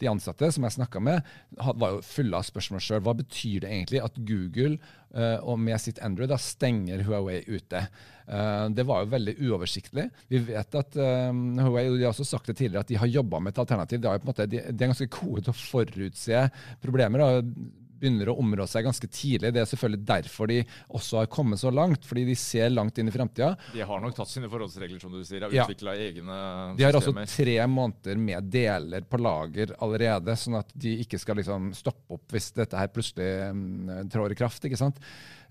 de 0.01 0.09
ansatte 0.11 0.51
som 0.53 0.65
jeg 0.67 0.77
snakka 0.77 1.01
med, 1.03 1.27
var 1.57 1.97
jo 1.97 2.05
fulle 2.05 2.39
av 2.39 2.47
spørsmål 2.47 2.83
sjøl. 2.83 3.03
Hva 3.05 3.15
betyr 3.19 3.63
det 3.63 3.71
egentlig 3.71 4.01
at 4.03 4.19
Google 4.27 4.77
uh, 5.15 5.39
og 5.41 5.59
med 5.61 5.81
sitt 5.83 6.01
Android 6.03 6.31
da 6.31 6.39
stenger 6.41 7.03
Huawei 7.07 7.41
ute? 7.49 7.85
Uh, 8.27 8.67
det 8.71 8.85
var 8.87 9.03
jo 9.03 9.11
veldig 9.11 9.35
uoversiktlig. 9.47 10.07
Vi 10.31 10.41
vet 10.51 10.79
at 10.79 10.97
um, 11.31 11.59
Huawei 11.59 11.87
de 11.89 12.05
har 12.05 12.13
også 12.13 12.27
sagt 12.27 12.51
det 12.51 12.59
tidligere, 12.59 12.85
at 12.85 12.91
de 12.91 12.99
har 13.01 13.11
jobba 13.11 13.41
med 13.41 13.55
et 13.55 13.61
alternativ. 13.65 14.03
De 14.03 14.11
er, 14.11 14.25
måte, 14.27 14.49
de, 14.49 14.63
er 14.63 14.79
ganske 14.79 15.09
gode 15.11 15.45
til 15.45 15.53
å 15.53 15.61
forutse 15.61 16.47
problemer. 16.83 17.23
Da 17.23 17.79
begynner 18.01 18.31
å 18.31 18.37
områ 18.41 18.65
seg 18.69 18.85
ganske 18.87 19.07
tidlig. 19.11 19.53
Det 19.53 19.61
er 19.61 19.69
selvfølgelig 19.69 20.05
derfor 20.09 20.51
de 20.51 20.59
også 20.89 21.21
har 21.21 21.29
kommet 21.31 21.61
så 21.61 21.71
langt, 21.73 22.05
fordi 22.07 22.25
de 22.27 22.35
ser 22.39 22.71
langt 22.73 22.97
inn 22.97 23.11
i 23.11 23.13
framtida. 23.13 23.53
De 23.75 23.85
har 23.87 24.03
nok 24.03 24.15
tatt 24.17 24.31
sine 24.31 24.49
forholdsregler, 24.51 24.99
som 25.01 25.13
du 25.13 25.21
sier, 25.27 25.45
og 25.47 25.55
ja. 25.55 25.67
utvikla 25.67 25.95
egne 25.95 26.37
systemer. 26.37 26.77
De 26.79 26.87
har 26.87 26.99
også 26.99 27.15
tre 27.35 27.57
måneder 27.71 28.21
med 28.21 28.51
deler 28.53 29.07
på 29.07 29.21
lager 29.21 29.75
allerede, 29.79 30.37
sånn 30.39 30.59
at 30.61 30.73
de 30.73 30.97
ikke 31.05 31.21
skal 31.21 31.39
liksom 31.41 31.71
stoppe 31.77 32.17
opp 32.17 32.35
hvis 32.35 32.51
dette 32.57 32.79
her 32.79 32.91
plutselig 32.93 33.31
um, 33.51 33.89
trår 34.11 34.35
i 34.35 34.39
kraft. 34.41 34.65
ikke 34.67 34.79
sant? 34.79 35.01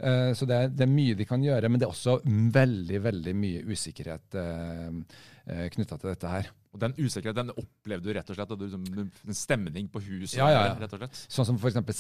Uh, 0.01 0.31
så 0.37 0.49
det 0.49 0.57
er, 0.57 0.71
det 0.73 0.87
er, 0.87 0.95
mye 0.95 1.19
de 1.19 1.29
kan 1.29 1.43
gjøre, 1.45 1.69
men 1.71 1.81
det 1.81 1.87
er 1.89 1.95
også 1.95 2.21
veldig, 2.27 3.05
veldig 3.11 3.37
mye 3.37 3.67
usikkerhet 3.71 4.41
uh 4.41 5.29
knytta 5.75 5.99
til 6.01 6.13
dette 6.13 6.33
her. 6.33 6.51
Og 6.71 6.83
Den 6.83 6.95
usikkerheten 6.99 7.51
den 7.51 7.57
opplevde 7.59 8.07
du 8.07 8.15
rett 8.15 8.29
og 8.31 8.39
slett? 8.39 8.53
Liksom, 8.65 8.85
en 9.27 9.39
stemning 9.39 9.89
på 9.91 10.03
huset? 10.05 10.39
Ja, 10.39 10.51
ja, 10.53 10.67
ja. 10.71 10.77
rett 10.79 10.93
og 10.95 11.03
slett. 11.03 11.25
Sånn 11.27 11.49
som 11.49 11.59
for 11.59 11.73
eksempel, 11.73 11.97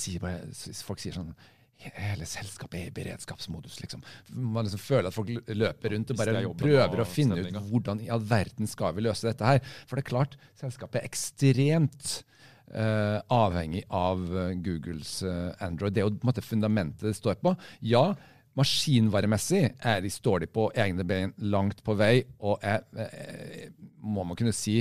folk 0.87 1.02
sier 1.02 1.16
sånn 1.16 1.33
Hele 1.80 2.26
selskapet 2.28 2.76
er 2.76 2.88
i 2.90 2.92
beredskapsmodus. 2.92 3.78
liksom. 3.80 4.02
Man 4.37 4.66
liksom 4.66 4.83
føler 4.83 5.09
at 5.09 5.16
folk 5.16 5.30
løper 5.49 5.95
rundt 5.95 6.11
og 6.12 6.19
bare 6.19 6.42
prøver 6.61 7.00
å 7.00 7.07
finne 7.09 7.38
ut 7.40 7.57
hvordan 7.71 8.02
i 8.04 8.11
all 8.12 8.21
verden 8.21 8.69
skal 8.69 8.92
vi 8.99 9.07
løse 9.07 9.25
dette 9.25 9.47
her. 9.49 9.62
For 9.88 9.97
det 9.97 10.04
er 10.04 10.11
klart, 10.11 10.37
selskapet 10.61 11.00
er 11.00 11.09
ekstremt 11.09 12.11
uh, 12.75 13.25
avhengig 13.33 13.87
av 13.88 14.26
uh, 14.28 14.50
Googles 14.61 15.23
uh, 15.25 15.57
Android. 15.64 15.97
Det 15.97 16.04
er 16.04 16.11
jo 16.11 16.19
på 16.19 16.26
en 16.26 16.33
måte 16.35 16.45
fundamentet 16.45 17.09
det 17.09 17.16
står 17.16 17.40
på. 17.40 17.54
Ja, 17.80 18.11
Maskinvaremessig 18.59 19.61
er 19.87 20.00
de, 20.02 20.11
står 20.11 20.42
de 20.42 20.49
på 20.50 20.66
egne 20.78 21.04
bein 21.07 21.30
langt 21.52 21.85
på 21.87 21.95
vei, 21.99 22.25
og 22.42 22.64
er, 22.66 22.83
er, 22.99 23.71
må 24.02 24.25
man 24.26 24.38
kunne 24.38 24.54
si, 24.57 24.80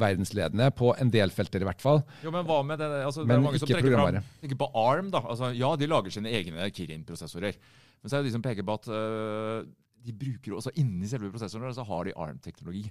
verdensledende 0.00 0.70
på 0.76 0.94
en 0.96 1.12
del 1.12 1.34
felter, 1.34 1.60
i 1.60 1.68
hvert 1.68 1.84
fall. 1.84 2.00
Jo, 2.24 2.32
Men 2.32 2.48
hva 2.48 2.62
med 2.64 2.80
det? 2.80 2.88
Altså, 3.04 3.26
det 3.26 3.36
er 3.36 3.44
mange 3.44 3.60
som 3.60 3.68
tenker, 3.68 4.22
tenker 4.40 4.60
på 4.62 4.70
ARM. 4.86 5.12
da. 5.12 5.22
Altså, 5.34 5.52
ja, 5.56 5.74
de 5.76 5.90
lager 5.90 6.16
sine 6.16 6.32
egne 6.32 6.70
Kirin-prosessorer. 6.72 7.60
Men 8.00 8.08
så 8.08 8.16
er 8.16 8.24
det 8.24 8.30
de 8.30 8.36
som 8.38 8.44
peker 8.44 8.64
på 8.64 8.78
at 8.80 8.88
uh, 8.88 9.68
de 10.00 10.16
bruker 10.16 10.56
også 10.56 10.72
inni 10.80 11.08
selve 11.10 11.30
prosessoren 11.32 11.76
så 11.76 11.84
har 11.84 12.08
de 12.08 12.16
ARM-teknologi. 12.16 12.86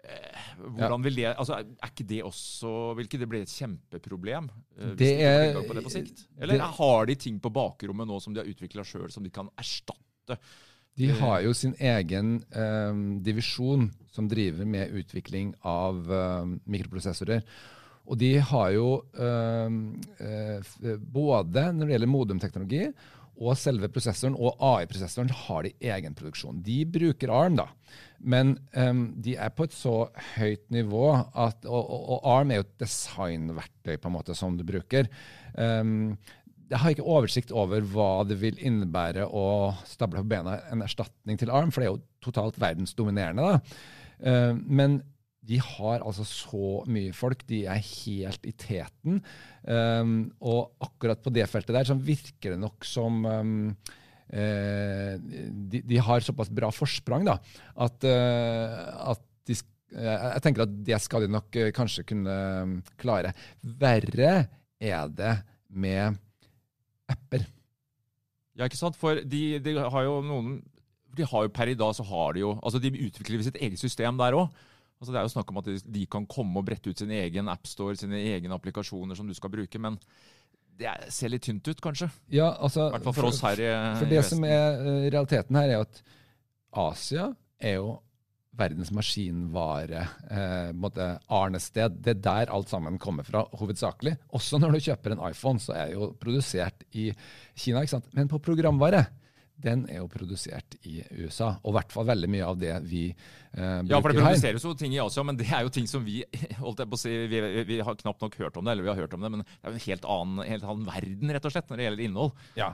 Eh, 0.00 0.40
hvordan 0.78 1.02
vil 1.04 1.18
det, 1.20 1.26
altså, 1.34 1.58
er 1.60 1.90
ikke 1.90 2.06
det 2.08 2.22
også, 2.24 2.70
Vil 2.96 3.08
ikke 3.08 3.20
det 3.20 3.28
bli 3.28 3.42
et 3.44 3.52
kjempeproblem? 3.52 4.48
Eh, 4.78 4.94
det 4.98 5.12
er, 5.26 5.60
på 5.60 5.76
det 5.76 5.84
på 5.84 5.92
sikt? 5.92 6.24
Eller 6.40 6.60
det, 6.60 6.68
har 6.78 7.10
de 7.10 7.16
ting 7.20 7.40
på 7.42 7.52
bakrommet 7.52 8.08
nå 8.08 8.20
som 8.22 8.34
de 8.34 8.42
har 8.42 8.48
utvikla 8.50 8.84
sjøl, 8.86 9.10
som 9.12 9.26
de 9.26 9.32
kan 9.34 9.50
erstatte? 9.60 10.38
De 11.00 11.10
har 11.20 11.40
jo 11.44 11.52
sin 11.56 11.74
egen 11.78 12.40
eh, 12.50 13.02
divisjon 13.24 13.88
som 14.12 14.28
driver 14.28 14.66
med 14.68 14.96
utvikling 15.00 15.52
av 15.64 16.00
eh, 16.12 16.56
mikroprosessorer. 16.64 17.44
Og 18.10 18.18
de 18.18 18.32
har 18.42 18.72
jo 18.74 18.88
eh, 19.14 19.76
øh, 20.26 20.98
både 20.98 21.68
når 21.76 21.86
det 21.86 21.94
gjelder 21.94 22.10
modemteknologi 22.10 22.84
og 23.40 23.56
selve 23.58 23.88
prosessoren 23.92 24.36
og 24.36 24.60
AI-prosessoren 24.60 25.30
har 25.46 25.64
de 25.64 25.72
egen 25.92 26.16
produksjon. 26.16 26.60
De 26.64 26.82
bruker 26.84 27.32
ARM, 27.32 27.56
da. 27.60 27.68
Men 28.20 28.54
um, 28.76 29.06
de 29.24 29.36
er 29.40 29.52
på 29.56 29.64
et 29.64 29.74
så 29.74 29.94
høyt 30.36 30.66
nivå 30.72 31.06
at 31.16 31.64
Og, 31.64 31.80
og, 31.80 32.02
og 32.16 32.28
ARM 32.34 32.52
er 32.52 32.60
jo 32.60 32.66
et 32.66 32.76
designverktøy 32.82 33.96
på 33.96 34.10
en 34.10 34.16
måte 34.18 34.36
som 34.36 34.58
du 34.58 34.64
bruker. 34.68 35.08
Um, 35.56 36.18
jeg 36.70 36.78
har 36.78 36.92
ikke 36.94 37.08
oversikt 37.08 37.50
over 37.50 37.82
hva 37.82 38.22
det 38.28 38.36
vil 38.42 38.60
innebære 38.62 39.24
å 39.26 39.72
stable 39.88 40.20
på 40.20 40.30
bena 40.30 40.60
en 40.70 40.84
erstatning 40.86 41.40
til 41.40 41.50
ARM, 41.50 41.72
for 41.72 41.82
det 41.82 41.88
er 41.88 41.96
jo 41.96 42.04
totalt 42.22 42.60
verdensdominerende. 42.62 43.56
da. 43.56 43.80
Uh, 44.20 44.52
men 44.68 45.00
de 45.46 45.56
har 45.64 46.04
altså 46.04 46.24
så 46.28 46.82
mye 46.90 47.14
folk. 47.16 47.42
De 47.48 47.62
er 47.70 47.80
helt 47.80 48.44
i 48.48 48.52
teten. 48.52 49.20
Um, 49.64 50.30
og 50.44 50.76
akkurat 50.84 51.22
på 51.24 51.32
det 51.34 51.48
feltet 51.50 51.74
der 51.76 51.88
så 51.88 51.96
virker 51.96 52.54
det 52.54 52.60
nok 52.60 52.86
som 52.86 53.24
um, 53.24 53.56
uh, 53.72 55.14
de, 55.16 55.80
de, 55.80 56.00
har 56.00 56.24
såpass 56.24 56.52
bra 56.52 56.70
forsprang 56.74 57.26
da, 57.28 57.38
at, 57.80 58.08
uh, 58.08 59.12
at 59.14 59.24
de, 59.48 59.56
uh, 59.96 60.16
jeg 60.36 60.44
tenker 60.44 60.66
at 60.66 60.74
det 60.90 61.00
skal 61.04 61.24
de 61.24 61.32
nok 61.32 61.60
kanskje 61.76 62.06
kunne 62.12 62.36
klare. 63.00 63.32
Verre 63.64 64.34
er 64.80 65.14
det 65.16 65.34
med 65.72 66.20
apper. 67.10 67.48
Ja, 68.58 68.68
ikke 68.68 68.80
sant? 68.80 68.98
For 69.00 69.22
de, 69.24 69.44
de 69.62 69.78
har 69.80 70.04
jo 70.04 70.20
noen 70.26 70.58
de 71.16 71.26
har 71.26 71.42
jo 71.42 71.50
Per 71.50 71.70
i 71.72 71.74
dag 71.74 71.94
så 71.96 72.04
har 72.06 72.36
de 72.36 72.44
jo 72.44 72.52
altså 72.62 72.78
De 72.78 72.90
utvikler 72.94 73.42
sitt 73.42 73.56
eget 73.58 73.80
system 73.80 74.20
der 74.20 74.36
òg. 74.38 74.52
Altså 75.00 75.14
det 75.14 75.20
er 75.20 75.24
jo 75.24 75.32
snakk 75.32 75.50
om 75.52 75.60
at 75.62 75.70
de 75.96 76.02
kan 76.12 76.26
komme 76.28 76.60
og 76.60 76.66
brette 76.68 76.92
ut 76.92 77.00
sin 77.00 77.12
egen 77.16 77.48
appstore, 77.48 77.96
sine 77.96 78.20
egne 78.20 78.52
applikasjoner 78.52 79.16
som 79.16 79.28
du 79.28 79.34
skal 79.36 79.52
bruke. 79.52 79.80
men 79.80 79.96
det 80.80 80.92
ser 81.12 81.28
litt 81.32 81.44
tynt 81.44 81.66
ut, 81.68 81.80
kanskje. 81.84 82.08
Ja, 82.32 82.54
altså, 82.56 82.86
I 82.88 82.94
hvert 82.94 83.08
fall 83.08 83.16
for, 83.16 83.26
for 83.26 83.32
oss 83.34 83.42
her 83.44 83.60
i, 83.60 83.72
for 84.00 84.12
det 84.12 84.22
som 84.24 84.44
er 84.48 84.78
uh, 84.80 85.08
realiteten 85.12 85.58
her, 85.60 85.72
er 85.74 85.82
at 85.84 86.00
Asia 86.72 87.26
er 87.60 87.76
jo 87.76 87.98
verdens 88.60 88.90
maskinvare, 88.92 90.02
eh, 90.28 90.70
arnested. 91.32 92.00
Det 92.02 92.16
er 92.16 92.22
der 92.24 92.52
alt 92.52 92.68
sammen 92.68 92.98
kommer 93.00 93.24
fra, 93.24 93.44
hovedsakelig. 93.56 94.16
Også 94.36 94.58
når 94.58 94.74
du 94.74 94.84
kjøper 94.88 95.14
en 95.14 95.22
iPhone, 95.30 95.62
så 95.62 95.76
er 95.76 95.86
det 95.86 95.94
jo 95.94 96.10
produsert 96.20 96.84
i 96.92 97.10
Kina. 97.54 97.80
ikke 97.80 97.94
sant? 97.94 98.10
Men 98.16 98.28
på 98.28 98.40
programvare 98.42 99.06
den 99.62 99.84
er 99.90 100.00
jo 100.00 100.08
produsert 100.10 100.76
i 100.88 101.00
USA. 101.20 101.54
Og 101.62 101.72
i 101.72 101.76
hvert 101.78 101.94
fall 101.94 102.08
veldig 102.10 102.30
mye 102.32 102.48
av 102.48 102.58
det 102.60 102.74
vi 102.88 103.06
eh, 103.10 103.14
bruker 103.54 103.86
her. 103.86 103.92
Ja, 103.92 104.00
for 104.00 104.12
det 104.12 104.22
produseres 104.24 104.66
jo 104.66 104.74
ting 104.78 104.94
i 104.96 105.00
Asia, 105.02 105.24
men 105.26 105.38
det 105.40 105.48
er 105.50 105.66
jo 105.66 105.72
ting 105.74 105.88
som 105.90 106.04
vi 106.06 106.20
holdt 106.62 106.84
jeg 106.84 106.90
på 106.90 106.98
å 106.98 107.02
si, 107.02 107.16
vi, 107.30 107.42
vi, 107.68 107.80
har 107.84 107.98
knapt 108.00 108.24
nok 108.24 108.38
hørt 108.40 108.60
om 108.60 108.66
det, 108.66 108.76
eller 108.76 108.88
vi 108.88 108.92
har 108.92 109.02
hørt 109.02 109.16
om 109.16 109.26
det, 109.26 109.32
men 109.32 109.44
det 109.44 109.58
er 109.62 109.74
jo 109.74 109.80
en 109.80 109.88
helt 109.88 110.06
annen, 110.16 110.44
helt 110.48 110.68
annen 110.68 110.86
verden, 110.88 111.34
rett 111.36 111.50
og 111.50 111.54
slett, 111.54 111.68
når 111.70 111.80
det 111.80 111.88
gjelder 111.88 112.06
innhold. 112.08 112.46
Ja. 112.58 112.72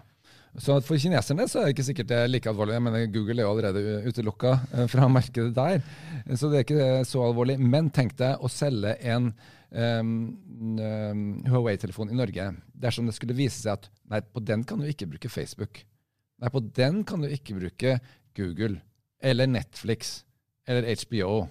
Så 0.63 0.79
For 0.85 1.01
kineserne 1.01 1.45
så 1.51 1.61
er 1.61 1.67
det 1.67 1.75
ikke 1.75 1.89
sikkert 1.91 2.09
det 2.09 2.19
er 2.23 2.31
like 2.31 2.49
alvorlig. 2.49 2.79
Jeg 2.79 2.85
mener 2.87 3.11
Google 3.13 3.43
er 3.43 3.45
jo 3.45 3.51
allerede 3.53 3.99
utelukka 4.07 4.55
eh, 4.73 4.87
fra 4.89 5.11
markedet 5.13 5.53
der, 5.57 5.83
så 6.33 6.49
det 6.53 6.63
er 6.63 6.65
ikke 6.65 7.05
så 7.09 7.27
alvorlig. 7.27 7.59
Men 7.61 7.91
tenk 7.95 8.17
deg 8.21 8.41
å 8.41 8.51
selge 8.53 8.97
en 9.05 9.33
um, 9.71 10.15
um, 10.81 11.27
Huawei-telefon 11.51 12.13
i 12.13 12.17
Norge 12.17 12.49
dersom 12.73 13.09
det 13.09 13.17
skulle 13.17 13.37
vise 13.37 13.61
seg 13.61 13.77
at 13.77 13.91
nei, 14.13 14.23
på 14.23 14.43
den 14.45 14.65
kan 14.69 14.81
du 14.81 14.89
ikke 14.89 15.11
bruke 15.11 15.33
Facebook. 15.33 15.83
Nei, 16.43 16.53
på 16.53 16.63
den 16.77 17.01
kan 17.09 17.23
du 17.23 17.31
ikke 17.33 17.57
bruke 17.57 17.97
Google 18.37 18.81
eller 19.25 19.49
Netflix 19.49 20.21
eller 20.69 20.89
HBO. 21.01 21.47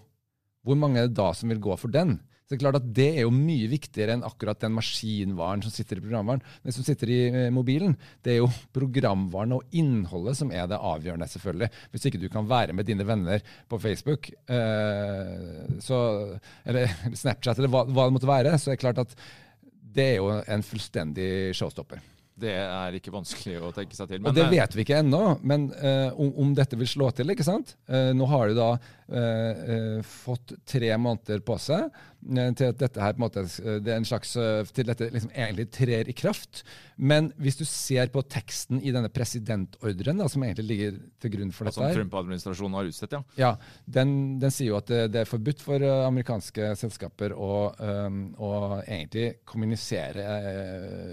Hvor 0.65 0.77
mange 0.77 1.01
er 1.01 1.10
det 1.10 1.18
da 1.18 1.32
som 1.34 1.51
vil 1.51 1.62
gå 1.63 1.77
for 1.80 1.94
den? 1.94 2.20
Så 2.46 2.54
Det 2.54 2.60
er 2.60 2.62
klart 2.62 2.77
at 2.77 2.89
det 2.94 3.08
er 3.18 3.24
jo 3.24 3.32
mye 3.34 3.65
viktigere 3.72 4.13
enn 4.13 4.25
akkurat 4.25 4.60
den 4.62 4.75
maskinvaren 4.75 5.63
som 5.65 5.74
sitter 5.74 5.98
i 5.98 6.04
programvaren. 6.04 6.44
Det 6.62 6.75
som 6.75 6.86
sitter 6.86 7.10
i 7.10 7.20
eh, 7.25 7.48
mobilen, 7.50 7.96
det 8.22 8.36
er 8.36 8.38
jo 8.44 8.51
programvaren 8.77 9.56
og 9.58 9.74
innholdet 9.74 10.38
som 10.38 10.54
er 10.54 10.68
det 10.70 10.77
avgjørende, 10.77 11.30
selvfølgelig. 11.32 11.72
Hvis 11.89 12.06
ikke 12.06 12.22
du 12.22 12.27
kan 12.30 12.46
være 12.50 12.77
med 12.77 12.86
dine 12.86 13.08
venner 13.08 13.42
på 13.65 13.82
Facebook 13.82 14.30
eh, 14.30 15.80
så, 15.82 16.00
eller 16.70 16.94
Snapchat 17.24 17.58
eller 17.58 17.74
hva, 17.74 17.88
hva 17.89 18.06
det 18.06 18.18
måtte 18.20 18.30
være, 18.30 18.54
så 18.62 18.70
er 18.70 18.77
det 18.77 18.84
klart 18.86 19.01
at 19.01 19.18
det 19.96 20.12
er 20.12 20.20
jo 20.20 20.30
en 20.38 20.65
fullstendig 20.70 21.56
showstopper. 21.58 22.04
Det 22.36 22.51
er 22.51 22.96
ikke 22.98 23.13
vanskelig 23.13 23.62
å 23.63 23.70
tenke 23.72 23.96
seg 23.96 24.10
til. 24.10 24.20
Men, 24.20 24.27
og 24.27 24.36
det 24.36 24.44
eh, 24.44 24.51
vet 24.58 24.74
vi 24.75 24.84
ikke 24.84 24.98
ennå, 25.00 25.22
men 25.48 25.70
uh, 25.80 26.12
om, 26.20 26.34
om, 26.44 26.50
dette 26.58 26.75
vil 26.75 26.89
slå 26.92 27.08
til. 27.15 27.32
ikke 27.32 27.46
sant? 27.48 27.77
Uh, 27.88 28.12
nå 28.18 28.27
har 28.27 28.51
du 28.51 28.58
da 28.58 28.74
fått 29.06 30.56
tre 30.66 30.88
måneder 30.98 31.44
på 31.46 31.60
seg 31.62 31.92
til 32.26 32.72
at 32.72 32.80
dette 32.80 33.02
her 33.02 33.14
på 33.14 33.20
en 33.20 33.24
måte, 33.26 33.44
det 33.84 33.92
er 33.92 34.00
en 34.00 34.08
slags, 34.08 34.32
til 34.74 34.88
dette 34.88 35.10
liksom 35.14 35.32
egentlig 35.34 35.68
trer 35.74 36.10
i 36.10 36.16
kraft. 36.18 36.64
Men 36.98 37.30
hvis 37.42 37.60
du 37.60 37.66
ser 37.70 38.10
på 38.14 38.24
teksten 38.32 38.80
i 38.82 38.94
denne 38.96 39.12
presidentordren, 39.14 40.18
da, 40.22 40.30
som 40.32 40.44
egentlig 40.46 40.66
ligger 40.66 40.98
til 41.22 41.36
grunn 41.36 41.54
for 41.54 41.70
dette 41.70 41.78
Som 41.78 42.00
Trump-administrasjonen 42.00 42.80
har 42.80 42.90
utstedt, 42.90 43.16
ja? 43.18 43.22
Ja, 43.38 43.52
den, 43.86 44.16
den, 44.42 44.54
sier 44.54 44.72
jo 44.72 44.80
at 44.80 44.90
det, 44.90 45.04
det, 45.14 45.22
er 45.22 45.30
forbudt 45.30 45.62
for 45.66 45.86
amerikanske 45.86 46.74
selskaper 46.80 47.36
å, 47.38 47.54
um, 47.78 48.20
å 48.42 48.52
egentlig 48.82 49.44
kommunisere 49.46 50.26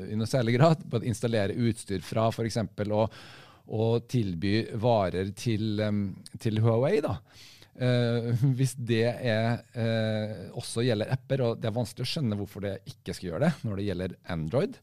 i 0.08 0.18
noe 0.18 0.30
særlig 0.30 0.56
grad. 0.58 0.88
på 0.88 1.00
å 1.00 1.06
installere 1.08 1.56
utstyr 1.68 2.04
fra 2.04 2.30
f.eks. 2.32 2.62
Og, 2.88 3.22
og 3.72 4.04
tilby 4.10 4.62
varer 4.80 5.34
til, 5.36 5.82
til 6.40 6.62
Huawei. 6.64 7.00
da. 7.04 7.18
Uh, 7.72 8.32
hvis 8.58 8.74
det 8.76 9.06
er, 9.08 9.62
uh, 9.76 10.58
også 10.60 10.84
gjelder 10.86 11.14
apper, 11.14 11.46
og 11.46 11.62
det 11.62 11.70
er 11.70 11.78
vanskelig 11.78 12.04
å 12.04 12.10
skjønne 12.10 12.38
hvorfor 12.40 12.66
det 12.66 12.76
ikke 12.90 13.16
skal 13.16 13.30
gjøre 13.30 13.48
det 13.48 13.52
når 13.68 13.80
det 13.80 13.88
gjelder 13.88 14.14
Android, 14.34 14.76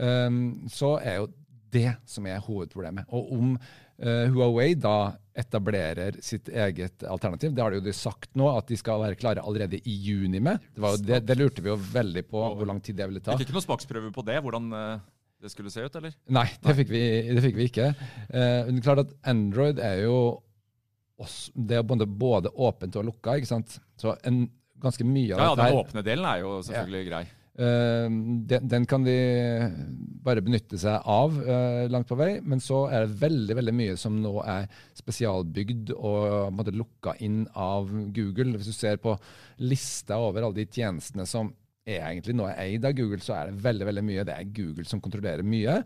um, 0.00 0.40
så 0.72 0.96
er 1.02 1.20
jo 1.20 1.30
det 1.70 1.92
som 2.08 2.26
er 2.26 2.40
hovedproblemet. 2.42 3.12
Og 3.14 3.34
om 3.36 3.52
uh, 3.54 4.24
Huawei 4.32 4.72
da 4.74 5.12
etablerer 5.40 6.18
sitt 6.24 6.50
eget 6.50 7.04
alternativ, 7.06 7.54
det 7.54 7.62
har 7.62 7.72
de 7.72 7.92
jo 7.92 7.94
sagt 7.96 8.32
nå, 8.36 8.48
at 8.50 8.66
de 8.68 8.80
skal 8.80 9.04
være 9.04 9.20
klare 9.20 9.44
allerede 9.46 9.78
i 9.78 9.94
juni 10.08 10.42
med. 10.42 10.64
Det, 10.74 10.96
det, 11.06 11.22
det 11.28 11.38
lurte 11.38 11.62
vi 11.64 11.70
jo 11.70 11.78
veldig 11.78 12.26
på 12.28 12.42
hvor 12.58 12.68
lang 12.68 12.82
tid 12.82 12.98
det 12.98 13.06
ville 13.08 13.22
ta. 13.22 13.38
Fikk 13.38 13.48
ikke 13.48 13.60
noen 13.60 13.68
smaksprøve 13.68 14.12
på 14.16 14.26
det? 14.26 14.40
hvordan 14.44 14.72
det 15.40 15.48
skulle 15.52 15.72
se 15.72 15.84
ut, 15.84 15.94
eller? 15.96 16.12
Nei, 16.32 16.46
det 16.60 16.76
fikk 16.82 16.90
vi, 16.92 17.02
det 17.32 17.42
fikk 17.44 17.56
vi 17.56 17.66
ikke. 17.70 17.88
Eh, 18.28 18.68
er 18.68 18.80
klart 18.84 19.06
at 19.06 19.12
Android 19.30 19.80
er 19.80 20.02
jo 20.04 20.16
det 21.54 21.80
er 21.80 21.84
både, 21.86 22.06
både 22.06 22.52
åpent 22.54 22.96
og 23.00 23.06
lukka. 23.10 23.36
ikke 23.36 23.50
sant? 23.50 23.76
Så 24.00 24.14
en, 24.26 24.46
ganske 24.80 25.04
mye 25.04 25.36
av 25.36 25.42
ja, 25.42 25.50
dette 25.50 25.66
her... 25.66 25.74
Ja, 25.74 25.76
den 25.76 25.84
åpne 25.84 26.06
delen 26.06 26.26
er 26.30 26.40
jo 26.44 26.56
selvfølgelig 26.64 27.02
ja. 27.02 27.10
grei. 27.10 27.22
Uh, 27.60 28.06
den, 28.48 28.68
den, 28.72 28.86
kan 28.88 29.04
de 29.04 29.16
bare 30.24 30.40
benytte 30.44 30.78
seg 30.80 31.02
av 31.10 31.34
uh, 31.36 31.84
langt 31.92 32.08
på 32.08 32.16
vei. 32.16 32.30
Men 32.40 32.62
så 32.64 32.86
er 32.88 33.04
det 33.04 33.20
veldig 33.20 33.58
veldig 33.60 33.76
mye 33.76 33.96
som 34.00 34.16
nå 34.22 34.34
er 34.48 34.68
spesialbygd 34.96 35.94
og 35.98 36.54
måtte, 36.56 36.76
lukka 36.76 37.18
inn 37.26 37.42
av 37.52 37.90
Google. 38.16 38.56
Hvis 38.56 38.72
du 38.72 38.76
ser 38.76 39.00
på 39.02 39.16
lista 39.60 40.20
over 40.22 40.46
alle 40.46 40.62
de 40.62 40.70
tjenestene 40.70 41.28
som 41.28 41.52
egentlig 41.90 42.36
nå 42.36 42.46
er 42.46 42.60
eid 42.64 42.84
av 42.86 42.94
Google, 42.96 43.20
så 43.24 43.34
er 43.36 43.50
det 43.50 43.64
veldig 43.64 43.88
veldig 43.88 44.06
mye. 44.06 44.24
Det 44.28 44.36
er 44.36 44.54
Google 44.56 44.86
som 44.88 45.02
kontrollerer 45.02 45.44
mye. 45.46 45.80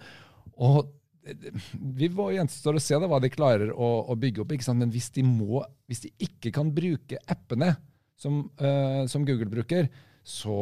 Og 0.63 0.85
vi 1.25 2.09
gjenstår 2.37 2.79
å 2.79 2.83
se 2.83 2.99
da, 3.01 3.09
hva 3.09 3.21
de 3.23 3.33
klarer 3.33 3.73
å, 3.73 3.91
å 4.13 4.17
bygge 4.19 4.45
opp. 4.45 4.55
Men 4.77 4.93
hvis 4.93 5.11
de, 5.15 5.25
må, 5.27 5.63
hvis 5.89 6.05
de, 6.05 6.13
ikke 6.27 6.53
kan 6.55 6.73
bruke 6.75 7.21
appene 7.31 7.75
som, 8.21 8.45
uh, 8.61 9.05
som 9.11 9.25
Google 9.27 9.51
bruker, 9.51 9.89
så 10.25 10.57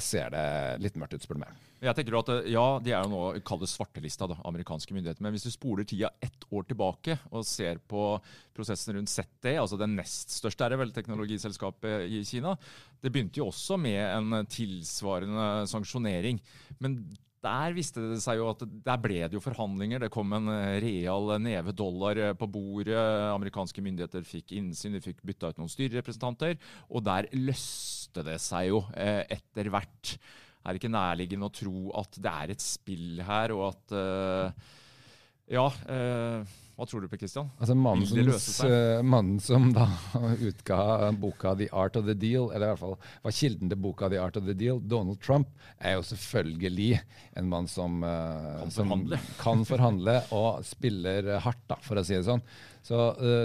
ser 0.00 0.30
det 0.32 0.44
litt 0.80 0.94
mørkt 0.96 1.18
ut, 1.18 1.24
spør 1.24 1.36
du 1.36 1.42
meg. 1.44 1.64
Jeg 1.84 1.96
tenker 1.98 2.16
at 2.16 2.30
eh, 2.32 2.46
Ja, 2.54 2.64
de 2.80 2.94
er 2.94 3.04
jo 3.04 3.10
nå 3.12 3.42
kallet 3.44 3.68
svartelista, 3.68 4.28
da, 4.30 4.38
amerikanske 4.48 4.96
myndigheter. 4.96 5.24
Men 5.24 5.34
hvis 5.34 5.44
du 5.44 5.52
spoler 5.52 5.84
tida 5.88 6.08
ett 6.24 6.46
år 6.48 6.64
tilbake 6.70 7.18
og 7.28 7.44
ser 7.48 7.82
på 7.84 8.14
prosessen 8.56 8.96
rundt 8.96 9.12
ZTE, 9.12 9.58
altså 9.60 9.76
den 9.80 9.96
nest 9.98 10.32
største 10.32 10.64
er 10.64 10.72
det 10.72 10.80
vel 10.80 10.94
teknologiselskapet 10.96 12.08
i 12.08 12.22
Kina, 12.28 12.54
det 13.04 13.12
begynte 13.12 13.42
jo 13.42 13.50
også 13.50 13.76
med 13.80 14.00
en 14.06 14.48
tilsvarende 14.48 15.68
sanksjonering. 15.68 16.40
Men 16.80 17.02
der 17.44 17.74
viste 17.76 18.02
det 18.10 18.20
seg 18.24 18.40
jo 18.40 18.48
at 18.50 18.62
der 18.64 19.00
ble 19.02 19.20
det 19.26 19.36
jo 19.36 19.42
forhandlinger. 19.44 20.04
Det 20.04 20.12
kom 20.14 20.32
en 20.36 20.50
eh, 20.52 20.78
real 20.84 21.34
neve 21.42 21.74
dollar 21.76 22.20
eh, 22.20 22.32
på 22.38 22.48
bordet. 22.50 22.96
Amerikanske 23.34 23.84
myndigheter 23.84 24.24
fikk 24.26 24.56
innsyn, 24.58 24.96
de 24.96 25.02
fikk 25.04 25.22
bytta 25.26 25.52
ut 25.52 25.60
noen 25.60 25.72
styrerepresentanter. 25.72 26.56
Og 26.90 27.04
der 27.06 27.28
løste 27.36 28.24
det 28.26 28.40
seg 28.42 28.70
jo 28.72 28.84
etter 28.94 29.70
hvert 29.74 30.16
er 30.64 30.72
det 30.72 30.80
ikke 30.80 30.94
nærliggende 30.94 31.48
å 31.50 31.52
tro 31.52 31.80
at 32.00 32.16
det 32.24 32.30
er 32.32 32.52
et 32.54 32.62
spill 32.64 33.20
her, 33.26 33.52
og 33.52 33.74
at 33.74 34.54
Ja. 35.52 35.66
Hva 36.74 36.86
tror 36.90 37.04
du 37.04 37.08
på, 37.10 37.18
Christian? 37.20 37.50
Altså 37.58 37.76
mannen, 37.78 38.06
som, 38.42 38.70
uh, 38.70 39.02
mannen 39.06 39.36
som 39.42 39.68
da 39.74 39.86
utga 40.48 41.12
boka 41.22 41.54
'The 41.54 41.68
Art 41.70 41.96
of 42.00 42.08
the 42.08 42.16
Deal', 42.18 42.50
eller 42.50 42.66
i 42.66 42.72
hvert 42.72 42.82
fall 42.82 42.96
var 43.22 43.36
kilden 43.38 43.70
til 43.70 43.80
boka 43.84 44.08
'The 44.10 44.20
Art 44.22 44.40
of 44.40 44.48
the 44.48 44.56
Deal', 44.58 44.82
Donald 44.82 45.20
Trump, 45.22 45.52
er 45.78 45.98
jo 45.98 46.02
selvfølgelig 46.10 46.98
en 47.38 47.48
mann 47.48 47.70
som, 47.70 48.02
kan, 48.02 48.74
som 48.74 48.90
forhandle. 48.90 49.20
kan 49.44 49.64
forhandle 49.68 50.18
og 50.34 50.66
spiller 50.66 51.36
hardt, 51.46 51.62
da, 51.70 51.78
for 51.82 52.00
å 52.00 52.06
si 52.06 52.18
det 52.18 52.26
sånn. 52.26 52.42
Så, 52.84 52.98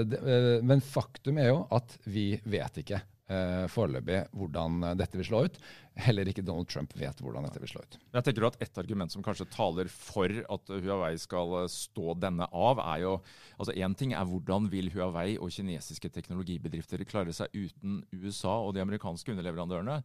det, 0.10 0.20
men 0.68 0.82
faktum 0.84 1.38
er 1.40 1.54
jo 1.54 1.64
at 1.72 1.96
vi 2.10 2.34
vet 2.44 2.82
ikke 2.82 3.00
eh, 3.30 3.66
foreløpig 3.72 4.24
hvordan 4.36 4.82
dette 5.00 5.20
vil 5.20 5.28
slå 5.30 5.46
ut. 5.48 5.60
Heller 6.00 6.30
ikke 6.32 6.44
Donald 6.46 6.70
Trump 6.72 6.94
vet 6.98 7.20
hvordan 7.24 7.46
dette 7.48 7.60
vil 7.62 7.72
slå 7.72 7.84
ut. 7.84 7.98
Jeg 8.14 8.26
tenker 8.26 8.48
at 8.48 8.58
Et 8.64 8.82
argument 8.82 9.12
som 9.12 9.24
kanskje 9.26 9.50
taler 9.52 9.90
for 9.92 10.30
at 10.30 10.72
Huawei 10.72 11.14
skal 11.20 11.56
eh, 11.64 11.70
stå 11.72 12.16
denne 12.22 12.48
av, 12.56 12.80
er 12.80 13.04
jo 13.04 13.14
altså 13.58 13.76
Én 13.76 13.96
ting 13.98 14.14
er 14.16 14.28
hvordan 14.28 14.70
vil 14.72 14.92
Huawei 14.94 15.38
og 15.38 15.52
kinesiske 15.52 16.12
teknologibedrifter 16.16 17.04
klare 17.10 17.36
seg 17.36 17.52
uten 17.54 18.04
USA 18.14 18.60
og 18.64 18.76
de 18.76 18.84
amerikanske 18.84 19.34
underleverandørene. 19.34 20.02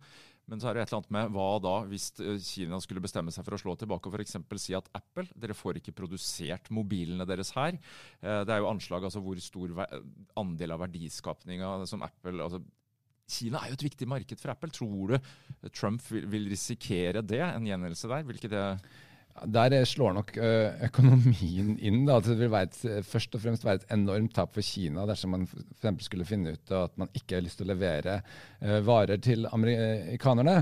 Men 0.50 0.61
så 0.61 0.69
er 0.69 0.76
det 0.76 0.85
et 0.85 0.90
eller 0.93 1.00
annet 1.00 1.14
med 1.16 1.35
hva 1.37 1.49
da 1.62 1.75
hvis 1.88 2.11
eh, 2.21 2.40
Kina 2.43 2.81
skulle 2.83 3.04
bestemme 3.04 3.33
seg 3.35 3.47
for 3.47 3.57
å 3.57 3.61
slå 3.61 3.76
tilbake 3.81 4.11
og 4.11 4.19
f.eks. 4.19 4.38
si 4.61 4.76
at 4.76 4.90
Apple 4.97 5.28
dere 5.38 5.57
får 5.57 5.81
ikke 5.81 5.95
produsert 5.97 6.73
mobilene 6.75 7.26
deres 7.28 7.54
her. 7.57 7.78
Eh, 8.21 8.40
det 8.45 8.57
er 8.57 8.64
jo 8.64 8.73
anslag 8.73 9.07
altså 9.07 9.23
hvor 9.25 9.40
stor 9.40 9.85
andel 10.40 10.75
av 10.75 10.83
verdiskapninga 10.88 11.76
som 11.88 12.02
Apple 12.04 12.43
altså 12.43 12.64
Kina 13.31 13.62
er 13.62 13.73
jo 13.73 13.78
et 13.78 13.87
viktig 13.88 14.09
marked 14.11 14.40
for 14.40 14.52
Apple. 14.52 14.73
Tror 14.75 15.14
du 15.14 15.71
Trump 15.73 16.04
vil, 16.11 16.26
vil 16.31 16.50
risikere 16.52 17.25
det, 17.25 17.40
en 17.45 17.66
gjengjeldelse 17.66 18.11
der? 18.11 18.28
Vil 18.28 18.40
det 18.45 18.69
der 19.50 19.75
slår 19.83 20.12
nok 20.14 20.28
økonomien 20.87 21.73
inn. 21.83 22.04
Da. 22.07 22.21
Det 22.23 22.37
vil 22.38 22.54
et, 22.54 22.76
først 23.02 23.35
og 23.35 23.43
fremst 23.43 23.64
være 23.66 23.81
et 23.81 23.88
enormt 23.97 24.35
tap 24.37 24.52
for 24.54 24.62
Kina 24.62 25.07
dersom 25.11 25.35
man 25.35 25.47
for 25.50 26.04
skulle 26.07 26.26
finne 26.28 26.54
ut 26.54 26.75
at 26.76 26.95
man 27.00 27.11
ikke 27.19 27.40
har 27.40 27.43
lyst 27.43 27.59
til 27.59 27.66
å 27.66 27.73
levere 27.73 28.21
varer 28.87 29.19
til 29.19 29.49
amerikanerne. 29.50 30.61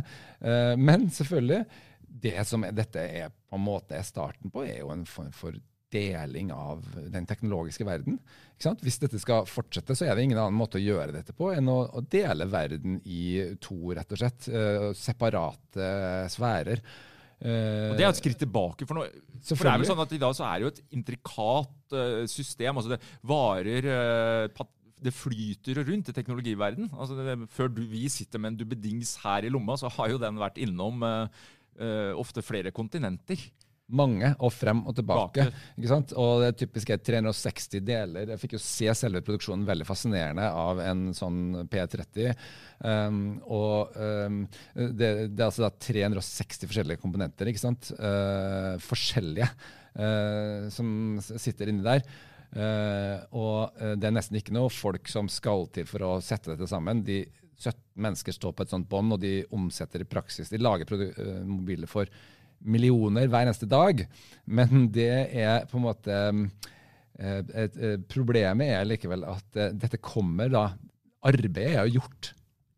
Men 0.80 1.04
selvfølgelig, 1.12 1.60
det 2.22 2.38
som 2.48 2.64
dette 2.72 3.04
er 3.04 3.28
på 3.28 3.60
en 3.60 3.66
måte 3.66 3.98
er 3.98 4.08
starten 4.08 4.52
på, 4.52 4.64
er 4.64 4.80
jo 4.80 4.92
en 4.94 5.04
form 5.08 5.32
for 5.36 5.58
deling 5.92 6.50
av 6.54 6.82
den 7.12 7.28
teknologiske 7.28 7.86
verden. 7.86 8.18
Hvis 8.82 9.00
dette 9.02 9.20
skal 9.20 9.46
fortsette, 9.50 9.96
så 9.98 10.06
er 10.06 10.16
det 10.16 10.26
ingen 10.26 10.40
annen 10.40 10.58
måte 10.58 10.80
å 10.80 10.82
gjøre 10.82 11.14
dette 11.14 11.34
på 11.36 11.50
enn 11.54 11.70
å, 11.70 11.78
å 11.98 12.02
dele 12.10 12.48
verden 12.50 13.00
i 13.04 13.54
to, 13.62 13.78
rett 13.96 14.12
og 14.14 14.22
slett. 14.22 14.50
separate 14.98 15.88
sfærer. 16.32 16.84
Uh, 17.42 17.90
og 17.90 17.98
Det 17.98 18.04
er 18.04 18.12
et 18.12 18.20
skritt 18.20 18.38
tilbake. 18.38 18.86
For, 18.86 19.00
noe, 19.00 19.08
for 19.42 19.66
det 19.66 19.72
er 19.72 19.80
vel 19.82 19.88
sånn 19.88 20.04
at 20.04 20.12
I 20.14 20.20
dag 20.22 20.36
så 20.38 20.46
er 20.46 20.54
det 20.54 20.66
jo 20.66 20.70
et 20.70 20.84
intrikat 20.94 21.96
uh, 21.96 22.20
system. 22.30 22.78
altså 22.78 22.92
det 22.94 23.00
Varer 23.26 23.88
uh, 23.90 24.68
Det 25.02 25.14
flyter 25.16 25.82
rundt 25.82 26.12
i 26.12 26.14
teknologiverden. 26.14 26.92
Altså 26.94 27.18
det, 27.18 27.34
før 27.50 27.72
du, 27.74 27.82
vi 27.90 28.04
sitter 28.12 28.38
med 28.38 28.52
en 28.52 28.60
dubbedings 28.60 29.16
her 29.24 29.42
i 29.42 29.50
lomma, 29.50 29.74
så 29.80 29.90
har 29.90 30.12
jo 30.12 30.22
den 30.22 30.38
vært 30.38 30.62
innom 30.62 31.02
ofte 32.20 32.42
flere 32.44 32.70
kontinenter 32.70 33.40
mange, 33.92 34.30
og 34.40 34.52
frem 34.54 34.82
og 34.88 34.94
tilbake. 34.96 35.46
ikke 35.76 35.90
sant? 35.90 36.14
Og 36.18 36.42
det 36.42 36.48
er 36.48 36.58
typisk 36.62 36.92
360 37.04 37.82
deler. 37.84 38.32
Jeg 38.32 38.40
fikk 38.40 38.56
jo 38.56 38.62
se 38.62 38.88
selve 38.96 39.22
produksjonen 39.24 39.66
veldig 39.68 39.86
fascinerende 39.88 40.48
av 40.48 40.80
en 40.84 41.04
sånn 41.16 41.66
P30. 41.72 42.32
Um, 42.82 43.22
og 43.44 43.94
um, 43.96 44.42
det, 44.74 45.12
det, 45.34 45.38
er 45.38 45.48
altså 45.50 45.66
da 45.66 45.72
360 45.74 46.70
forskjellige 46.70 47.02
komponenter, 47.02 47.50
ikke 47.50 47.64
sant? 47.64 47.92
Uh, 47.98 48.78
forskjellige, 48.82 49.50
uh, 49.98 50.68
som 50.72 51.20
sitter 51.20 51.72
inni 51.72 51.86
der. 51.86 52.04
Uh, 52.52 53.16
og 53.32 53.78
det 53.96 54.08
er 54.08 54.12
nesten 54.12 54.36
ikke 54.36 54.52
noe 54.52 54.72
folk 54.72 55.08
som 55.08 55.28
skal 55.32 55.70
til 55.72 55.88
for 55.88 56.04
å 56.08 56.16
sette 56.24 56.52
dette 56.52 56.68
sammen. 56.70 57.04
De 57.04 57.22
17 57.62 57.78
mennesker 58.02 58.34
står 58.34 58.54
på 58.56 58.64
et 58.64 58.72
sånt 58.72 58.88
bånd, 58.90 59.14
og 59.14 59.20
de 59.22 59.40
omsetter 59.54 60.02
i 60.02 60.08
praksis. 60.08 60.50
De 60.50 60.60
lager 60.60 60.88
mobiler 61.46 61.90
for 61.90 62.08
millioner 62.64 63.28
hver 63.30 63.46
eneste 63.46 63.68
dag. 63.70 64.04
Men 64.46 64.88
det 64.94 65.10
er 65.30 65.66
på 65.70 65.78
en 65.78 65.86
måte 65.86 66.18
eh, 66.18 67.40
et, 67.64 67.76
eh, 67.78 67.98
Problemet 68.10 68.74
er 68.74 68.88
likevel 68.88 69.26
at 69.30 69.58
eh, 69.58 69.74
dette 69.74 70.02
kommer 70.02 70.52
da 70.52 70.70
Arbeidet 71.22 71.68
er 71.68 71.84
jo 71.86 72.00
gjort 72.00 72.32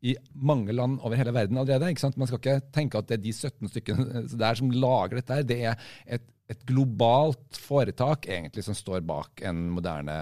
i 0.05 0.13
mange 0.37 0.75
land 0.77 0.99
over 1.01 1.17
hele 1.17 1.33
verden 1.33 1.57
allerede. 1.57 1.89
ikke 1.89 2.03
sant? 2.03 2.19
Man 2.21 2.29
skal 2.29 2.41
ikke 2.43 2.61
tenke 2.75 3.01
at 3.01 3.09
det 3.09 3.17
er 3.17 3.25
de 3.25 3.33
17 3.33 3.73
stykkene 3.73 4.25
der 4.45 4.61
som 4.61 4.73
lager 4.73 5.17
dette. 5.17 5.39
her. 5.39 5.47
Det 5.49 5.59
er 5.65 5.79
et, 6.19 6.27
et, 6.53 6.61
globalt 6.69 7.57
foretak 7.57 8.29
egentlig 8.29 8.67
som 8.67 8.77
står 8.77 9.01
bak 9.09 9.41
en 9.49 9.71
moderne 9.73 10.17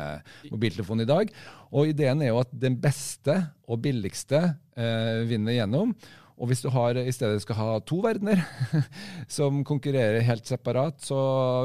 mobiltelefon 0.52 1.02
i 1.02 1.08
dag. 1.08 1.34
Og 1.74 1.90
ideen 1.90 2.22
er 2.22 2.30
jo 2.30 2.38
at 2.44 2.54
den 2.54 2.78
beste 2.78 3.34
og 3.66 3.82
billigste 3.82 4.44
eh, 4.76 5.26
vinner 5.26 5.58
gjennom. 5.58 5.96
Og 6.42 6.48
hvis 6.50 6.64
du 6.64 6.66
har, 6.74 6.98
i 6.98 7.12
stedet 7.14 7.38
skal 7.44 7.54
ha 7.54 7.66
to 7.86 8.00
verdener 8.02 8.40
som 9.36 9.60
konkurrerer 9.66 10.24
helt 10.26 10.48
separat, 10.48 10.98
så 11.06 11.18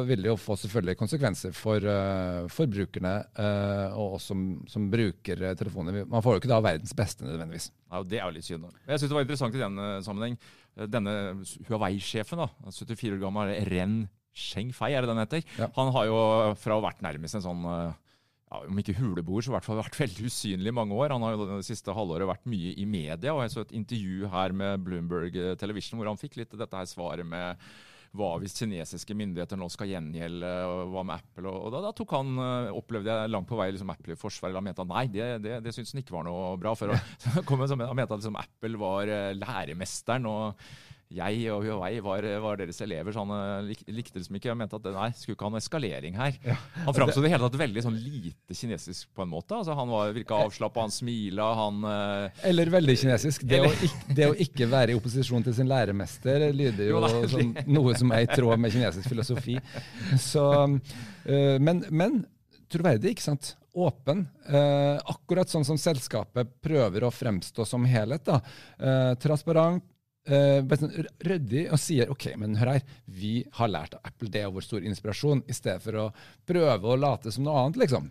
vil 0.05 0.21
det 0.21 0.29
jo 0.29 0.37
få 0.37 0.53
selvfølgelig 0.61 0.99
konsekvenser 0.99 1.55
for 1.57 1.81
uh, 1.81 2.45
forbrukerne 2.53 3.15
uh, 3.39 3.97
og 3.97 4.19
oss 4.19 4.29
som, 4.29 4.43
som, 4.69 4.85
bruker 4.93 5.41
telefoner. 5.57 6.03
Man 6.05 6.21
får 6.21 6.37
jo 6.37 6.43
ikke 6.43 6.53
da 6.53 6.61
verdens 6.61 6.93
beste 6.97 7.25
nødvendigvis. 7.25 7.71
Ja, 7.89 8.03
Det 8.05 8.21
er 8.21 8.27
jo 8.27 8.37
litt 8.37 8.45
synd. 8.45 8.69
Jeg 8.85 9.01
syns 9.01 9.09
det 9.09 9.17
var 9.17 9.25
interessant 9.25 9.57
i 9.57 9.65
den 9.65 9.81
sammenheng. 10.05 10.37
Denne 10.93 11.17
Huawei-sjefen, 11.65 12.45
74 12.69 13.15
år 13.15 13.21
gammel, 13.25 13.55
Ren 13.73 14.03
Shengfei, 14.37 14.93
er 14.93 15.01
det 15.01 15.09
den 15.09 15.23
heter? 15.23 15.47
Ja. 15.57 15.71
Han 15.79 15.89
har 15.95 16.05
jo 16.05 16.19
fra 16.61 16.77
å 16.77 16.83
ha 16.83 16.91
vært 16.91 17.01
nærmest 17.01 17.39
en 17.39 17.47
sånn 17.49 17.65
ja, 18.47 18.61
om 18.63 18.79
ikke 18.79 18.95
huleboer, 18.95 19.43
så 19.43 19.51
i 19.51 19.55
hvert 19.57 19.67
fall 19.67 19.81
vært 19.81 19.99
veldig 19.99 20.29
usynlig 20.29 20.71
i 20.71 20.77
mange 20.77 20.95
år. 20.95 21.11
Han 21.15 21.25
har 21.25 21.35
jo 21.35 21.49
det 21.49 21.59
siste 21.67 21.95
halvåret 21.95 22.29
vært 22.29 22.47
mye 22.47 22.71
i 22.79 22.87
media, 22.87 23.33
og 23.35 23.43
jeg 23.43 23.53
så 23.53 23.65
et 23.65 23.75
intervju 23.75 24.31
her 24.31 24.55
med 24.55 24.87
Bloomberg 24.87 25.35
Television 25.59 25.99
hvor 25.99 26.11
han 26.11 26.19
fikk 26.19 26.39
litt 26.39 26.55
dette 26.55 26.79
her 26.79 26.89
svaret 26.89 27.27
med 27.27 27.67
hva 28.15 28.29
hvis 28.41 28.55
kinesiske 28.57 29.15
myndigheter 29.17 29.59
nå 29.59 29.67
skal 29.71 29.91
gjengjelde, 29.91 30.51
og 30.69 30.93
hva 30.93 31.03
med 31.07 31.19
Apple? 31.19 31.51
Og, 31.51 31.69
da, 31.73 31.81
da, 31.87 31.93
tok 31.95 32.15
han, 32.17 32.33
eh, 32.41 32.71
opplevde 32.77 33.13
jeg 33.13 33.33
langt 33.33 33.49
på 33.49 33.59
vei 33.59 33.69
liksom 33.73 33.91
Apple 33.93 34.15
i 34.15 34.19
forsvar. 34.19 34.55
Han 34.57 34.67
mente 34.67 34.83
at 34.83 34.91
nei, 34.91 35.05
det, 35.11 35.29
det, 35.43 35.57
det 35.65 35.73
syntes 35.75 35.93
han 35.93 36.03
ikke 36.03 36.15
var 36.15 36.27
noe 36.27 36.51
bra. 36.61 36.73
For 36.77 36.93
å, 36.93 36.97
han 37.67 37.97
mente 37.99 38.09
at 38.09 38.21
liksom 38.21 38.39
Apple 38.39 38.81
var 38.81 39.11
eh, 39.13 39.33
læremesteren. 39.37 40.29
og 40.31 40.69
jeg 41.07 41.43
og 41.53 41.63
Huawei 41.63 42.01
var, 42.03 42.25
var, 42.43 42.57
deres 42.59 42.81
elever, 42.83 43.13
så 43.15 43.23
han 43.23 43.67
lik, 43.67 43.79
likte 43.87 44.19
liksom 44.19 44.37
ikke. 44.37 44.49
Jeg 44.49 44.59
mente 44.59 44.75
at 44.75 44.89
nei, 44.91 45.07
skulle 45.15 45.37
ikke 45.37 45.47
ha 45.47 45.51
noe 45.53 45.61
eskalering 45.61 46.17
her. 46.19 46.35
Ja. 46.43 46.57
Han 46.83 46.97
framsto 46.97 47.23
det 47.23 47.31
hele 47.31 47.47
tatt 47.47 47.59
veldig 47.61 47.83
sånn 47.85 47.95
lite 47.95 48.57
kinesisk 48.57 49.13
på 49.15 49.23
en 49.23 49.31
måte. 49.31 49.55
Altså, 49.55 49.75
han 49.77 49.87
var, 49.93 50.11
virka 50.15 50.41
avslappa, 50.47 50.83
han 50.83 50.93
smila, 50.93 51.47
han 51.61 51.79
uh, 51.87 52.43
Eller 52.47 52.73
veldig 52.75 52.97
kinesisk. 52.99 53.47
Det, 53.47 53.61
eller, 53.61 53.71
å, 53.71 53.87
ikke, 53.87 54.17
det, 54.19 54.29
å, 54.33 54.37
ikke 54.47 54.69
være 54.73 54.93
i 54.93 54.99
opposisjon 54.99 55.47
til 55.47 55.55
sin 55.55 55.71
læremester 55.71 56.49
lyder 56.51 56.91
jo, 56.91 56.99
jo 56.99 57.31
som 57.31 57.55
noe 57.79 57.95
som 57.99 58.11
er 58.17 58.27
i 58.27 58.31
tråd 58.33 58.59
med 58.59 58.75
kinesisk 58.75 59.07
filosofi. 59.15 59.55
Så, 60.19 60.43
uh, 60.43 61.55
men, 61.63 61.85
men 61.87 62.25
troverdig, 62.67 63.15
ikke 63.15 63.29
sant? 63.29 63.55
Åpen. 63.77 64.23
Eh, 64.49 64.95
akkurat 65.05 65.51
sånn 65.51 65.63
som 65.63 65.77
selskapet 65.77 66.49
prøver 66.65 67.03
å 67.05 67.11
fremstå 67.13 67.61
som 67.69 67.83
helhet. 67.85 68.25
da. 68.25 68.39
transparent 69.21 69.85
uh, 70.29 71.07
ryddig 71.27 71.67
og 71.71 71.81
sier 71.81 72.13
ok, 72.13 72.29
men 72.39 72.57
hør 72.59 72.75
her, 72.75 72.85
vi 73.05 73.39
har 73.57 73.71
lært 73.71 73.97
av 73.97 74.07
Apple, 74.07 74.31
det 74.33 74.43
er 74.43 74.53
vår 74.53 74.65
store 74.65 74.87
inspirasjon, 74.89 75.45
i 75.47 75.55
stedet 75.55 75.81
for 75.83 76.05
å 76.05 76.07
prøve 76.47 76.93
å 76.93 76.99
late 76.99 77.33
som 77.33 77.47
noe 77.47 77.65
annet, 77.65 77.83
liksom. 77.85 78.09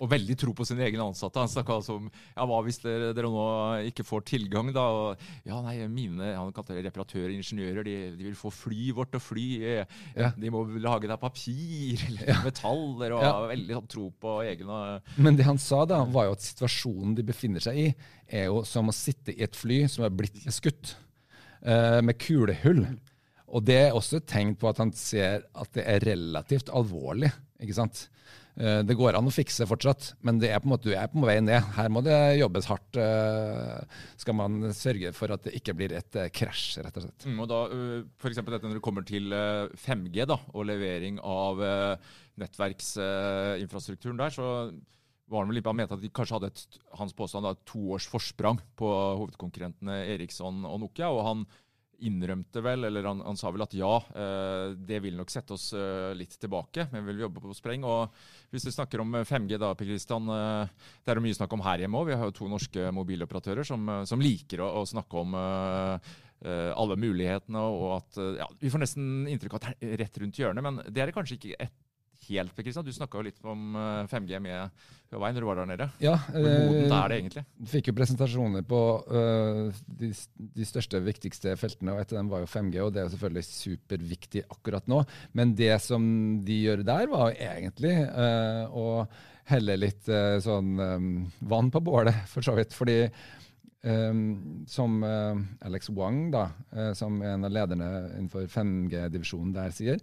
Og 0.00 0.08
veldig 0.08 0.34
tro 0.40 0.54
på 0.56 0.64
sine 0.64 0.86
egne 0.86 1.04
ansatte. 1.04 1.42
Han 1.42 1.50
snakka 1.50 1.74
altså 1.76 1.98
om 1.98 2.06
ja, 2.08 2.44
hva 2.48 2.60
hvis 2.64 2.78
dere, 2.80 3.10
dere, 3.16 3.28
nå 3.28 3.42
ikke 3.90 4.06
får 4.08 4.22
tilgang, 4.30 4.70
da? 4.72 4.84
Og, 4.96 5.26
ja, 5.44 5.58
nei, 5.60 5.74
mine 5.92 6.30
han 6.32 6.54
kalte 6.56 6.72
det 6.76 6.86
reparatører, 6.86 7.34
ingeniører, 7.34 7.84
de, 7.84 7.96
de, 8.14 8.28
vil 8.30 8.38
få 8.38 8.52
fly 8.54 8.94
vårt 8.96 9.18
og 9.18 9.24
fly. 9.26 9.44
Ja. 10.16 10.30
De 10.40 10.52
må 10.52 10.64
lage 10.80 11.04
det 11.04 11.18
av 11.18 11.20
papir 11.20 12.00
eller 12.08 12.32
ja. 12.32 12.38
metaller, 12.46 13.18
og 13.18 13.26
ja. 13.26 13.34
veldig 13.52 13.76
sånn, 13.76 13.92
tro 13.92 14.06
på 14.24 14.38
egne 14.46 14.80
Men 15.20 15.36
det 15.36 15.48
han 15.50 15.60
sa, 15.60 15.82
da, 15.88 16.00
var 16.08 16.30
jo 16.30 16.38
at 16.38 16.48
situasjonen 16.48 17.12
de 17.20 17.26
befinner 17.28 17.68
seg 17.68 17.84
i, 17.84 17.86
er 18.30 18.48
jo 18.48 18.64
som 18.64 18.88
å 18.88 18.96
sitte 18.96 19.36
i 19.36 19.44
et 19.44 19.58
fly 19.58 19.82
som 19.90 20.08
er 20.08 20.16
blitt 20.16 20.40
skutt 20.48 20.94
med 21.60 22.16
kulehull. 22.20 22.84
Og 23.50 23.66
det 23.66 23.76
er 23.76 23.96
også 23.96 24.20
et 24.20 24.28
tegn 24.30 24.54
på 24.58 24.70
at 24.70 24.78
han 24.80 24.92
ser 24.96 25.44
at 25.58 25.70
det 25.74 25.84
er 25.88 26.04
relativt 26.06 26.70
alvorlig. 26.72 27.32
ikke 27.60 27.76
sant? 27.76 28.06
Uh, 28.60 28.80
det 28.84 28.96
går 28.98 29.16
an 29.16 29.28
å 29.28 29.32
fikse 29.32 29.64
fortsatt, 29.68 30.10
men 30.26 30.40
det 30.42 30.50
er 30.50 30.60
på 30.60 30.68
en 30.68 30.74
måte, 30.74 30.90
du 30.90 30.94
er 30.98 31.10
på 31.10 31.22
vei 31.24 31.38
ned. 31.42 31.64
Her 31.76 31.90
må 31.92 32.02
det 32.04 32.16
jobbes 32.40 32.68
hardt. 32.70 32.98
Uh, 32.98 33.80
skal 34.20 34.36
man 34.36 34.70
sørge 34.76 35.12
for 35.16 35.32
at 35.34 35.46
det 35.46 35.54
ikke 35.58 35.74
blir 35.78 35.94
et 35.96 36.18
krasj, 36.36 36.80
rett 36.84 36.98
og 37.00 37.06
slett. 37.06 37.26
Mm, 37.26 37.42
og 37.44 37.50
da, 37.50 37.60
for 38.20 38.34
dette 38.34 38.68
Når 38.68 38.78
det 38.78 38.84
kommer 38.84 39.06
til 39.06 39.34
5G 39.86 40.28
da, 40.28 40.38
og 40.52 40.68
levering 40.68 41.18
av 41.24 41.64
nettverksinfrastrukturen 42.40 44.20
der, 44.20 44.34
så 44.34 44.46
var 45.30 45.44
han 45.44 45.52
vel 45.52 45.62
han 45.64 45.78
mente 45.78 45.96
at 45.96 46.02
de 46.02 46.10
kanskje 46.12 46.38
hadde 46.38 46.50
et, 46.50 46.78
hans 46.98 47.14
påstand 47.16 47.46
da, 47.46 47.54
to 47.68 47.92
års 47.94 48.08
forsprang 48.10 48.58
på 48.78 48.88
hovedkonkurrentene 48.90 50.02
Eriksson 50.16 50.64
og 50.66 50.80
Nokia. 50.82 51.10
og 51.14 51.26
han 51.26 51.44
innrømte 52.06 52.62
vel, 52.64 52.86
eller 52.88 53.04
han, 53.04 53.20
han 53.24 53.38
sa 53.38 53.50
vel 53.52 53.64
at 53.64 53.74
ja, 53.76 53.90
eh, 54.16 54.72
det 54.88 55.00
vil 55.04 55.18
nok 55.18 55.32
sette 55.32 55.54
oss 55.56 55.70
eh, 55.76 56.12
litt 56.16 56.36
tilbake, 56.40 56.86
men 56.92 57.04
vi 57.04 57.12
vil 57.12 57.26
jobbe 57.26 57.42
på 57.44 57.56
spreng. 57.56 57.84
Og 57.88 58.14
hvis 58.54 58.66
vi 58.68 58.74
snakker 58.74 59.02
om 59.04 59.20
5G, 59.26 59.58
da, 59.60 59.74
Per 59.76 59.88
Kristian, 59.88 60.30
eh, 60.32 60.88
det 61.04 61.12
er 61.12 61.20
jo 61.20 61.26
mye 61.26 61.36
snakk 61.36 61.56
om 61.56 61.64
her 61.66 61.84
hjemme 61.84 62.00
òg. 62.00 62.10
Vi 62.10 62.18
har 62.20 62.30
jo 62.30 62.36
to 62.40 62.48
norske 62.50 62.88
mobiloperatører 62.96 63.68
som, 63.68 63.92
som 64.08 64.24
liker 64.24 64.64
å, 64.64 64.72
å, 64.80 64.88
snakke 64.88 65.20
om 65.20 65.36
alle 66.40 66.96
mulighetene, 66.96 67.60
og 67.60 67.90
at 67.98 68.18
ja, 68.40 68.46
Vi 68.62 68.70
får 68.72 68.80
nesten 68.80 69.26
inntrykk 69.28 69.58
av 69.58 69.60
at 69.60 69.66
det 69.68 69.90
er 69.90 70.00
rett 70.00 70.14
rundt 70.22 70.38
hjørnet, 70.40 70.64
men 70.64 70.78
det 70.88 71.02
er 71.02 71.10
det 71.10 71.16
kanskje 71.18 71.36
ikke 71.36 71.58
et 71.66 71.89
helt, 72.30 72.54
Per 72.56 72.66
Kristian. 72.66 72.86
Du 72.86 72.92
snakka 72.94 73.20
jo 73.20 73.26
litt 73.26 73.40
om 73.46 73.76
5G 74.10 74.36
eh, 74.36 74.42
med 74.42 74.82
Huawei 75.10 75.32
når 75.34 75.42
du 75.42 75.48
var 75.48 75.58
der 75.60 75.70
nede. 75.70 75.88
Ja, 76.02 76.14
Hvor 76.30 76.46
modent 76.46 76.94
er 76.96 77.12
det 77.12 77.18
egentlig? 77.18 77.44
Vi 77.58 77.70
fikk 77.72 77.90
jo 77.90 77.96
presentasjoner 77.98 78.66
på 78.66 78.82
uh, 79.10 79.80
de, 80.00 80.12
de, 80.38 80.68
største, 80.68 81.00
viktigste 81.02 81.56
feltene, 81.58 81.96
og 81.96 82.04
et 82.04 82.14
av 82.14 82.20
dem 82.20 82.30
var 82.30 82.44
jo 82.44 82.50
5G, 82.52 82.78
og 82.84 82.94
det 82.94 83.02
er 83.02 83.08
jo 83.08 83.14
selvfølgelig 83.16 83.48
superviktig 83.48 84.44
akkurat 84.46 84.86
nå. 84.90 85.02
Men 85.34 85.56
det 85.58 85.72
som 85.82 86.04
de 86.46 86.60
gjør 86.68 86.86
der, 86.86 87.10
var 87.10 87.32
jo 87.32 87.50
egentlig 87.50 87.96
uh, 88.06 88.70
å 88.70 88.86
helle 89.50 89.80
litt 89.80 90.06
uh, 90.12 90.38
sånn 90.42 90.72
um, 90.78 91.12
vann 91.50 91.74
på 91.74 91.82
bålet, 91.82 92.22
for 92.30 92.46
så 92.46 92.54
vidt. 92.58 92.76
fordi 92.76 93.02
Um, 93.82 94.66
som 94.68 95.02
uh, 95.02 95.38
Alex 95.64 95.88
Wang, 95.88 96.26
da, 96.34 96.50
uh, 96.76 96.90
som 96.92 97.14
en 97.24 97.46
av 97.48 97.52
lederne 97.54 97.86
innenfor 98.18 98.44
5G-divisjonen 98.52 99.54
der, 99.56 99.72
sier 99.72 100.02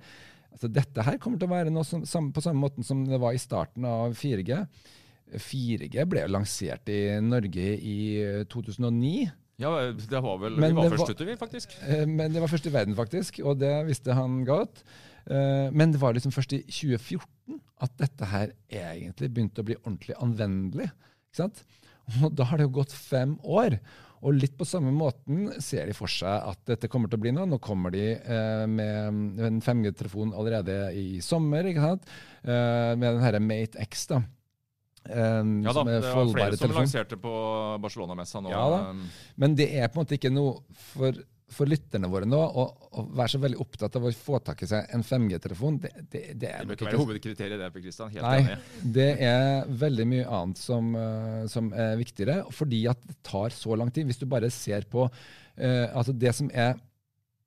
altså 0.53 0.69
Dette 0.71 1.05
her 1.05 1.17
kommer 1.21 1.41
til 1.41 1.49
å 1.49 1.55
være 1.55 1.73
noe 1.73 1.85
som, 1.87 2.31
på 2.33 2.43
samme 2.43 2.61
måte 2.61 2.85
som 2.85 3.03
det 3.07 3.19
var 3.21 3.35
i 3.35 3.41
starten 3.41 3.87
av 3.87 4.15
4G. 4.17 4.61
4G 5.43 6.05
ble 6.07 6.23
jo 6.23 6.31
lansert 6.31 6.89
i 6.91 7.01
Norge 7.23 7.67
i 7.75 7.97
2009. 8.51 9.27
Ja, 9.57 9.71
det 9.89 10.21
var 10.21 10.37
vel, 10.39 10.59
men 10.61 10.75
Vi 10.75 10.77
var 10.77 10.93
først 10.93 11.15
ute, 11.17 11.25
vi, 11.27 11.35
faktisk. 11.39 11.73
Uh, 11.81 12.05
men 12.05 12.33
det 12.33 12.43
var 12.43 12.51
først 12.51 12.69
i 12.69 12.73
verden, 12.73 12.95
faktisk, 12.97 13.41
og 13.43 13.57
det 13.59 13.73
visste 13.89 14.15
han 14.17 14.43
godt. 14.47 14.83
men 15.27 15.91
det 15.91 15.99
var 15.99 16.13
liksom 16.15 16.31
først 16.31 16.53
i 16.55 16.61
2014 16.63 17.57
at 17.83 17.97
dette 17.99 18.29
her 18.31 18.53
egentlig 18.71 19.27
begynte 19.27 19.59
å 19.59 19.67
bli 19.67 19.75
ordentlig 19.81 20.15
anvendelig. 20.23 20.87
ikke 21.27 21.41
sant? 21.41 21.59
Og 22.25 22.35
da 22.35 22.47
har 22.49 22.59
det 22.59 22.67
jo 22.69 22.77
gått 22.79 22.95
fem 22.95 23.35
år. 23.43 23.77
Og 24.25 24.33
litt 24.33 24.55
på 24.57 24.65
samme 24.65 24.89
måten 24.95 25.51
ser 25.61 25.89
de 25.89 25.93
for 25.93 26.09
seg 26.09 26.47
at 26.49 26.63
dette 26.65 26.89
kommer 26.89 27.11
til 27.11 27.19
å 27.19 27.23
bli 27.25 27.33
noe. 27.35 27.45
Nå 27.49 27.59
kommer 27.61 27.93
de 27.93 28.15
eh, 28.17 28.63
med 28.65 29.43
en 29.45 29.59
5G-telefon 29.61 30.33
allerede 30.33 30.79
i 30.97 31.21
sommer, 31.21 31.69
ikke 31.69 31.83
sant? 31.83 32.09
Eh, 32.41 32.95
med 32.97 33.11
den 33.11 33.21
herre 33.21 33.43
Mate 33.43 33.85
X. 33.85 34.07
da. 34.09 34.23
Um, 35.07 35.61
ja 35.63 35.71
da, 35.71 35.85
det 35.87 36.01
var 36.03 36.25
flere 36.33 36.57
som 36.59 36.73
lanserte 36.75 37.15
på 37.21 37.31
Barcelona-messa 37.79 38.41
nå. 38.43 38.51
Ja 38.51 38.63
da. 38.73 38.79
Men 39.39 39.53
det 39.55 39.69
er 39.77 39.87
på 39.87 40.01
en 40.01 40.03
måte 40.03 40.17
ikke 40.17 40.33
noe 40.33 40.57
for 40.91 41.15
for 41.47 41.69
lytterne 41.69 42.09
våre 42.11 42.27
nå 42.27 42.37
å, 42.37 42.63
være 43.15 43.31
så 43.31 43.39
veldig 43.39 43.59
opptatt 43.63 43.95
av 43.95 44.07
å 44.07 44.11
få 44.11 44.39
tak 44.43 44.65
i 44.65 44.67
seg 44.67 44.89
en 44.95 45.03
5G-telefon, 45.05 45.77
det, 45.83 45.91
det, 46.11 46.23
det, 46.35 46.49
er 46.49 46.65
det 46.65 46.67
bør 46.67 46.77
ikke 46.77 46.87
være 46.89 46.99
hovedkriteriet, 47.01 47.61
det, 47.61 47.69
Kristian. 47.85 48.11
Helt 48.11 48.25
Nei, 48.25 48.39
enig. 48.41 48.81
det 48.97 49.07
er 49.29 49.71
veldig 49.83 50.07
mye 50.11 50.25
annet 50.39 50.59
som, 50.59 50.89
uh, 50.97 51.45
som, 51.51 51.69
er 51.71 51.95
viktigere, 51.99 52.41
fordi 52.55 52.81
at 52.91 52.99
det 53.07 53.15
tar 53.25 53.55
så 53.55 53.77
lang 53.79 53.93
tid. 53.95 54.09
Hvis 54.09 54.19
du 54.19 54.27
bare 54.29 54.51
ser 54.53 54.89
på 54.91 55.05
uh, 55.07 55.87
altså 55.87 56.15
Det 56.15 56.35
som 56.35 56.51
er 56.51 56.75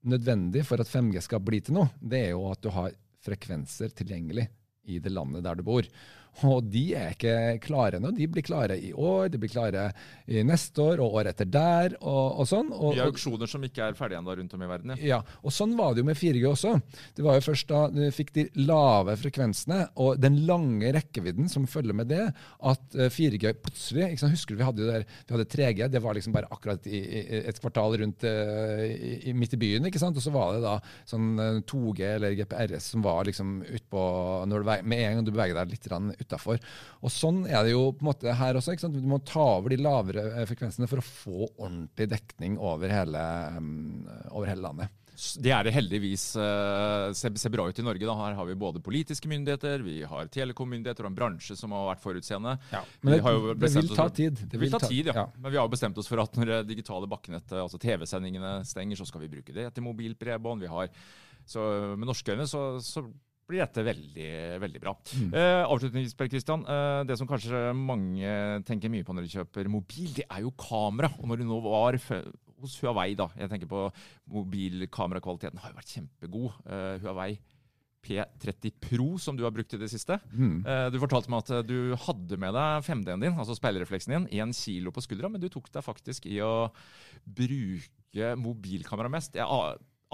nødvendig 0.09 0.65
for 0.65 0.81
at 0.81 0.89
5G 0.89 1.21
skal 1.27 1.45
bli 1.45 1.61
til 1.65 1.77
noe, 1.77 1.93
det 2.01 2.25
er 2.31 2.33
jo 2.33 2.49
at 2.49 2.65
du 2.65 2.73
har 2.73 2.97
frekvenser 3.21 3.93
tilgjengelig 3.93 4.47
i 4.89 4.97
det 5.03 5.13
landet 5.13 5.45
der 5.45 5.61
du 5.61 5.67
bor. 5.67 5.85
Og 6.47 6.65
de 6.73 6.85
er 6.97 7.15
ikke 7.15 7.35
klare 7.65 8.01
nå. 8.01 8.13
De 8.17 8.29
blir 8.31 8.45
klare 8.47 8.79
i 8.81 8.93
år, 8.95 9.29
de 9.33 9.41
blir 9.41 9.53
klare 9.53 9.91
i 10.31 10.45
neste 10.47 10.83
år 10.83 11.03
og 11.03 11.19
året 11.21 11.35
etter 11.35 11.51
der. 11.51 11.97
og, 12.01 12.41
og 12.41 12.49
sånn. 12.49 12.71
Og, 12.73 12.95
har 12.97 13.11
auksjoner 13.11 13.51
som 13.51 13.65
ikke 13.67 13.91
er 13.91 13.99
ferdige 13.99 14.21
ennå 14.23 14.37
rundt 14.39 14.55
om 14.57 14.65
i 14.65 14.71
verden. 14.71 14.95
Ja. 14.97 15.19
ja, 15.19 15.21
og 15.45 15.55
sånn 15.55 15.77
var 15.79 15.95
det 15.95 16.05
jo 16.05 16.09
med 16.09 16.19
4G 16.19 16.47
også. 16.51 16.77
Det 17.17 17.27
var 17.27 17.39
jo 17.39 17.47
først 17.51 17.69
da 17.71 17.83
du 17.93 18.03
fikk 18.15 18.33
de 18.37 18.47
lave 18.63 19.17
frekvensene 19.21 19.83
og 20.01 20.21
den 20.23 20.41
lange 20.49 20.93
rekkevidden 20.97 21.51
som 21.53 21.69
følger 21.71 21.97
med 21.97 22.11
det, 22.13 22.25
at 22.71 22.97
4G 22.97 23.51
eh, 23.51 23.59
plutselig 23.61 24.09
ikke 24.11 24.25
sant, 24.25 24.37
Husker 24.41 24.55
du 24.55 24.61
vi 24.61 24.67
hadde 24.67 24.85
jo 24.85 24.89
der, 24.89 25.05
vi 25.27 25.35
hadde 25.35 25.49
3G, 25.51 25.89
det 25.91 26.03
var 26.05 26.17
liksom 26.17 26.35
bare 26.35 26.49
akkurat 26.55 26.87
i, 26.89 27.01
i 27.03 27.41
et 27.51 27.59
kvartal 27.61 27.97
rundt 28.01 28.25
uh, 28.25 28.85
i, 28.87 29.35
midt 29.37 29.57
i 29.57 29.61
byen. 29.61 29.89
ikke 29.91 30.01
sant, 30.01 30.17
Og 30.17 30.25
så 30.25 30.33
var 30.35 30.55
det 30.55 30.63
da 30.65 30.77
sånn 31.09 31.63
2G 31.69 32.05
eh, 32.07 32.15
eller 32.17 32.37
GPRS 32.39 32.93
som 32.95 33.05
var 33.05 33.27
liksom 33.29 33.61
utpå 33.67 34.03
Med 34.49 34.97
en 34.97 35.19
gang 35.19 35.27
du 35.27 35.33
beveger 35.33 35.59
deg 35.59 35.75
litt 35.75 35.91
utafor. 36.21 36.61
Og 37.01 37.13
sånn 37.15 37.43
er 37.49 37.67
det 37.67 37.75
jo 37.75 37.91
på 37.97 38.05
en 38.05 38.11
måte 38.11 38.37
her 38.37 38.59
også. 38.59 38.77
Du 38.89 39.01
må 39.09 39.21
ta 39.27 39.45
over 39.59 39.73
de 39.73 39.81
lavere 39.81 40.27
eh, 40.35 40.47
frekvensene 40.49 40.89
for 40.91 41.03
å 41.03 41.07
få 41.07 41.51
ordentlig 41.51 42.11
dekning 42.15 42.59
over 42.61 42.93
hele, 42.93 43.27
um, 43.57 44.09
over 44.31 44.51
hele 44.53 44.67
landet. 44.69 44.97
Det 45.37 45.51
er 45.53 45.67
det 45.67 45.73
heldigvis 45.75 46.23
uh, 46.41 47.11
ser, 47.17 47.53
bra 47.53 47.67
ut 47.69 47.79
i 47.79 47.85
Norge. 47.85 48.07
Da. 48.07 48.15
Her 48.17 48.37
har 48.39 48.47
vi 48.49 48.57
både 48.57 48.81
politiske 48.85 49.29
myndigheter, 49.29 49.83
vi 49.85 49.99
har 50.09 50.31
telekommyndigheter 50.33 51.05
og 51.05 51.11
en 51.11 51.19
bransje 51.19 51.57
som 51.59 51.75
har 51.77 51.91
vært 51.91 52.03
forutseende. 52.05 52.55
Ja, 52.73 52.81
men 53.05 53.19
det, 53.19 53.21
det, 53.61 53.73
vil 53.75 53.91
ta 53.97 54.09
tid. 54.17 54.41
Det 54.49 54.61
vil 54.63 54.73
ta 54.73 54.81
tid, 54.81 55.11
ja. 55.13 55.17
ja. 55.23 55.27
Men 55.37 55.53
vi 55.53 55.61
har 55.61 55.69
bestemt 55.73 55.99
oss 56.01 56.09
for 56.09 56.23
at 56.25 56.41
når 56.41 56.55
det 56.55 56.61
digitale 56.71 57.11
bakkenettet, 57.11 57.59
altså 57.61 57.81
TV-sendingene, 57.83 58.61
stenger, 58.69 59.01
så 59.01 59.09
skal 59.09 59.27
vi 59.27 59.33
bruke 59.35 59.57
det 59.57 59.69
til 59.77 59.85
mobilbredbånd. 59.85 60.65
Vi 60.65 60.73
har, 60.73 60.89
så 61.45 61.67
med 61.97 62.09
norske 62.09 62.33
øyne 62.37 62.49
så, 62.49 62.65
så 62.85 63.05
blir 63.51 63.63
dette 63.63 63.85
veldig, 63.87 64.31
veldig 64.63 64.83
bra. 64.83 64.95
Mm. 65.19 65.31
Uh, 65.35 65.63
avslutningsvis, 65.67 66.17
Per 66.19 66.31
Kristian. 66.31 66.65
Uh, 66.69 67.03
det 67.09 67.19
som 67.21 67.29
kanskje 67.31 67.71
mange 67.77 68.35
tenker 68.69 68.93
mye 68.93 69.07
på 69.07 69.17
når 69.17 69.27
de 69.27 69.35
kjøper 69.37 69.71
mobil, 69.73 70.11
det 70.17 70.27
er 70.27 70.45
jo 70.47 70.55
kamera. 70.59 71.13
Og 71.21 71.31
når 71.31 71.43
du 71.43 71.49
nå 71.49 71.61
var 71.65 71.99
hos 72.01 72.77
Huawei, 72.83 73.15
da, 73.19 73.31
jeg 73.41 73.53
tenker 73.53 73.71
på 73.71 73.87
mobilkamerakvaliteten 74.35 75.63
har 75.63 75.73
jo 75.73 75.81
vært 75.81 75.97
kjempegod. 75.97 76.61
Uh, 76.67 76.97
Huawei 77.05 77.33
P30 78.01 78.73
Pro, 78.81 79.11
som 79.21 79.37
du 79.37 79.43
har 79.45 79.53
brukt 79.53 79.75
i 79.77 79.81
det 79.81 79.91
siste. 79.93 80.17
Mm. 80.33 80.63
Du 80.89 80.95
fortalte 81.03 81.29
meg 81.29 81.43
at 81.43 81.67
du 81.69 81.93
hadde 82.07 82.39
med 82.41 82.55
deg 82.57 82.87
5D-en 82.87 83.27
din, 83.27 83.35
altså 83.37 83.53
speilrefleksen 83.59 84.15
din, 84.15 84.29
én 84.41 84.55
kilo 84.57 84.89
på 84.89 85.05
skuldra, 85.05 85.29
men 85.29 85.43
du 85.43 85.51
tok 85.53 85.69
deg 85.75 85.85
faktisk 85.85 86.25
i 86.25 86.39
å 86.41 86.71
bruke 87.29 88.31
mobilkamera 88.41 89.13
mest. 89.13 89.37
Jeg 89.37 89.45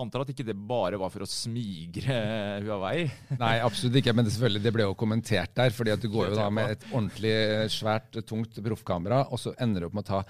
antar 0.00 0.24
at 0.24 0.30
ikke 0.32 0.46
det 0.46 0.56
bare 0.68 0.98
var 1.00 1.12
for 1.12 1.24
å 1.24 1.28
smigre 1.30 2.18
Huawei? 2.66 3.06
Nei, 3.40 3.54
absolutt 3.64 3.98
ikke. 4.00 4.14
Men 4.16 4.26
det, 4.26 4.34
selvfølgelig, 4.36 4.62
det 4.66 4.74
ble 4.76 4.86
jo 4.86 4.98
kommentert 4.98 5.54
der. 5.56 5.74
fordi 5.76 5.94
at 5.94 6.04
du 6.04 6.10
går 6.12 6.30
jo 6.30 6.38
da 6.38 6.50
med 6.52 6.76
et 6.76 6.86
ordentlig 6.92 7.34
svært, 7.74 8.20
tungt 8.28 8.60
proffkamera, 8.68 9.24
og 9.30 9.42
så 9.42 9.54
ender 9.62 9.84
du 9.84 9.88
opp 9.90 9.98
med 9.98 10.06
å 10.06 10.12
ta 10.14 10.22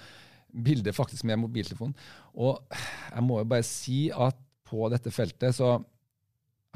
bilder 0.67 0.95
faktisk 0.95 1.27
med 1.27 1.41
mobiltelefon. 1.43 1.93
Og 2.39 2.61
jeg 2.71 3.25
må 3.27 3.41
jo 3.41 3.51
bare 3.51 3.67
si 3.67 4.07
at 4.13 4.39
på 4.67 4.89
dette 4.91 5.13
feltet 5.15 5.55
så 5.55 5.77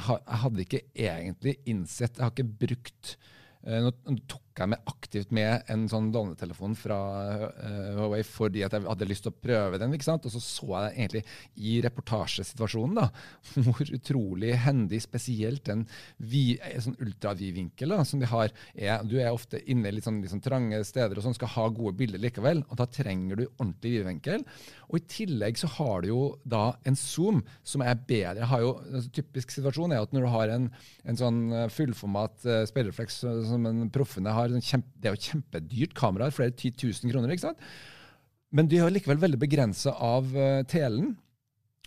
jeg 0.01 0.37
hadde 0.41 0.63
ikke 0.63 0.79
egentlig 0.95 1.51
innsett 1.69 2.15
Jeg 2.15 2.23
har 2.23 2.31
ikke 2.31 2.53
brukt 2.63 3.17
Eh, 3.61 3.77
nå 3.77 3.91
tok 4.29 4.50
jeg 4.59 4.71
med 4.73 4.89
aktivt 4.89 5.31
med 5.35 5.69
en 5.71 5.85
sånn 5.89 6.09
lånetelefon 6.13 6.73
fra 6.75 6.97
uh, 7.47 7.91
Huawei 7.97 8.21
fordi 8.27 8.63
at 8.65 8.75
jeg 8.75 8.83
hadde 8.83 9.07
lyst 9.07 9.25
til 9.25 9.31
å 9.31 9.39
prøve 9.47 9.79
den. 9.81 9.93
ikke 9.95 10.07
sant? 10.07 10.27
Og 10.27 10.33
så 10.33 10.41
så 10.43 10.67
jeg 10.71 10.97
egentlig 10.97 11.23
i 11.55 11.77
reportasjesituasjonen 11.85 12.99
da, 12.99 13.07
hvor 13.67 13.93
utrolig 13.97 14.53
hendig 14.65 15.01
spesielt 15.03 15.63
den 15.69 15.85
vi, 16.17 16.59
sånn 16.83 16.99
ultravidvinkel 16.99 17.95
som 18.07 18.21
de 18.21 18.29
har, 18.31 18.51
er. 18.75 19.05
Du 19.07 19.17
er 19.19 19.31
ofte 19.31 19.61
inne 19.71 19.89
i 19.89 19.95
litt 19.97 20.07
sånn, 20.07 20.21
litt 20.23 20.33
sånn 20.33 20.43
trange 20.43 20.81
steder 20.87 21.17
og 21.17 21.25
sånn, 21.25 21.37
skal 21.37 21.53
ha 21.55 21.67
gode 21.71 21.95
bilder 21.99 22.21
likevel. 22.21 22.65
og 22.67 22.79
Da 22.79 22.87
trenger 22.89 23.39
du 23.39 23.45
ordentlig 23.47 23.97
vidvinkel. 23.99 24.45
Og 24.91 24.99
I 24.99 25.05
tillegg 25.07 25.59
så 25.59 25.69
har 25.77 26.03
du 26.03 26.11
jo 26.11 26.21
da 26.43 26.73
en 26.87 26.97
zoom 26.99 27.41
som 27.63 27.83
er 27.85 27.95
bedre. 27.95 28.47
har 28.47 28.63
jo, 28.63 28.75
altså, 28.91 29.09
Typisk 29.21 29.51
situasjon 29.53 29.93
er 29.93 30.03
at 30.03 30.13
når 30.15 30.25
du 30.25 30.31
har 30.31 30.51
en, 30.53 30.67
en 31.07 31.19
sånn 31.19 31.41
fullformat 31.71 32.45
uh, 32.47 32.61
speilrefleks 32.69 33.21
som 33.47 33.67
en 33.69 33.85
proffene 33.93 34.33
har. 34.33 34.40
Sånn 34.49 34.83
det 34.97 35.09
er 35.09 35.17
jo 35.17 35.29
kjempedyrt 35.29 35.95
kamera, 35.97 36.31
flere 36.33 36.55
10 36.55 36.77
000 36.81 37.13
kroner. 37.13 37.33
ikke 37.33 37.49
sant? 37.49 37.65
Men 38.51 38.67
de 38.67 38.81
er 38.81 38.91
likevel 38.91 39.21
veldig 39.21 39.39
begrensa 39.39 39.93
av 40.03 40.33
uh, 40.35 40.63
telen. 40.67 41.13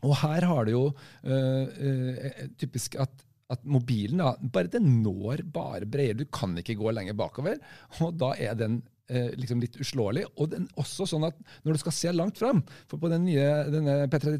Og 0.05 0.17
her 0.23 0.47
har 0.49 0.67
det 0.67 0.75
jo 0.75 0.87
uh, 0.91 1.65
uh, 1.65 2.43
typisk 2.61 2.97
at, 3.01 3.25
at 3.53 3.65
mobilen 3.69 4.23
da, 4.23 4.35
bare 4.41 4.73
den 4.73 5.03
når 5.05 5.45
bare 5.53 5.89
bredere. 5.89 6.25
Du 6.25 6.33
kan 6.33 6.57
ikke 6.61 6.79
gå 6.81 6.95
lenger 6.95 7.17
bakover. 7.19 7.61
Og 8.01 8.17
da 8.21 8.33
er 8.41 8.57
den 8.59 8.81
eh, 9.09 9.33
liksom 9.39 9.63
litt 9.63 9.77
uslåelig. 9.81 10.25
Og 10.41 10.51
den, 10.53 10.69
også 10.81 11.07
sånn 11.09 11.27
at 11.29 11.39
når 11.65 11.77
du 11.77 11.83
skal 11.83 11.97
se 11.97 12.13
langt 12.15 12.39
fram 12.41 12.63
For 12.91 13.01
på 13.01 13.11
den 13.13 13.27
nye 13.29 13.49
denne 13.73 13.97
P30 14.13 14.39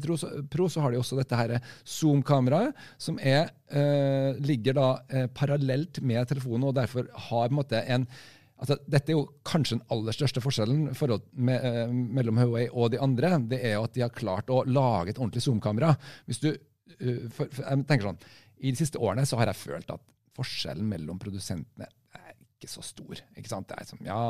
Pro 0.51 0.69
så 0.71 0.83
har 0.83 0.93
de 0.93 1.01
også 1.01 1.19
dette 1.19 1.39
her 1.39 1.57
zoom-kameraet, 1.81 2.75
som 3.01 3.19
er, 3.19 3.51
eh, 3.69 4.37
ligger 4.41 4.77
da 4.77 4.87
eh, 5.09 5.27
parallelt 5.27 6.01
med 6.01 6.27
telefonen, 6.31 6.69
og 6.69 6.79
derfor 6.79 7.09
har 7.29 7.47
på 7.47 7.53
en 7.53 7.61
måte 7.61 7.83
en 7.85 8.09
Altså, 8.55 8.77
dette 8.87 9.11
er 9.11 9.17
jo 9.17 9.25
kanskje 9.43 9.75
den 9.75 9.87
aller 9.91 10.15
største 10.15 10.39
forskjellen 10.39 10.85
med, 10.87 11.57
eh, 11.59 11.89
mellom 11.91 12.37
Huawei 12.39 12.69
og 12.71 12.93
de 12.93 13.01
andre. 13.03 13.33
Det 13.51 13.59
er 13.59 13.73
jo 13.75 13.83
at 13.83 13.93
de 13.93 14.03
har 14.05 14.13
klart 14.15 14.47
å 14.47 14.63
lage 14.63 15.11
et 15.11 15.19
ordentlig 15.19 15.43
zoom-kamera. 15.43 15.97
Hvis 16.25 16.39
du, 16.39 16.53
uh, 16.53 17.27
for, 17.35 17.51
for, 17.51 17.65
jeg 17.65 17.85
tenker 17.89 18.07
sånn, 18.07 18.21
I 18.63 18.71
de 18.71 18.79
siste 18.79 19.01
årene 19.01 19.25
så 19.27 19.35
har 19.41 19.51
jeg 19.51 19.59
følt 19.59 19.91
at 19.91 20.01
forskjellen 20.37 20.87
mellom 20.87 21.19
produsentene 21.19 21.89
er 22.15 22.31
ikke 22.55 22.71
så 22.71 22.81
stor. 22.81 23.19
ikke 23.35 23.51
sant? 23.51 23.67
Det 23.67 23.75
er 23.75 23.89
som, 23.89 23.99
ja, 24.07 24.21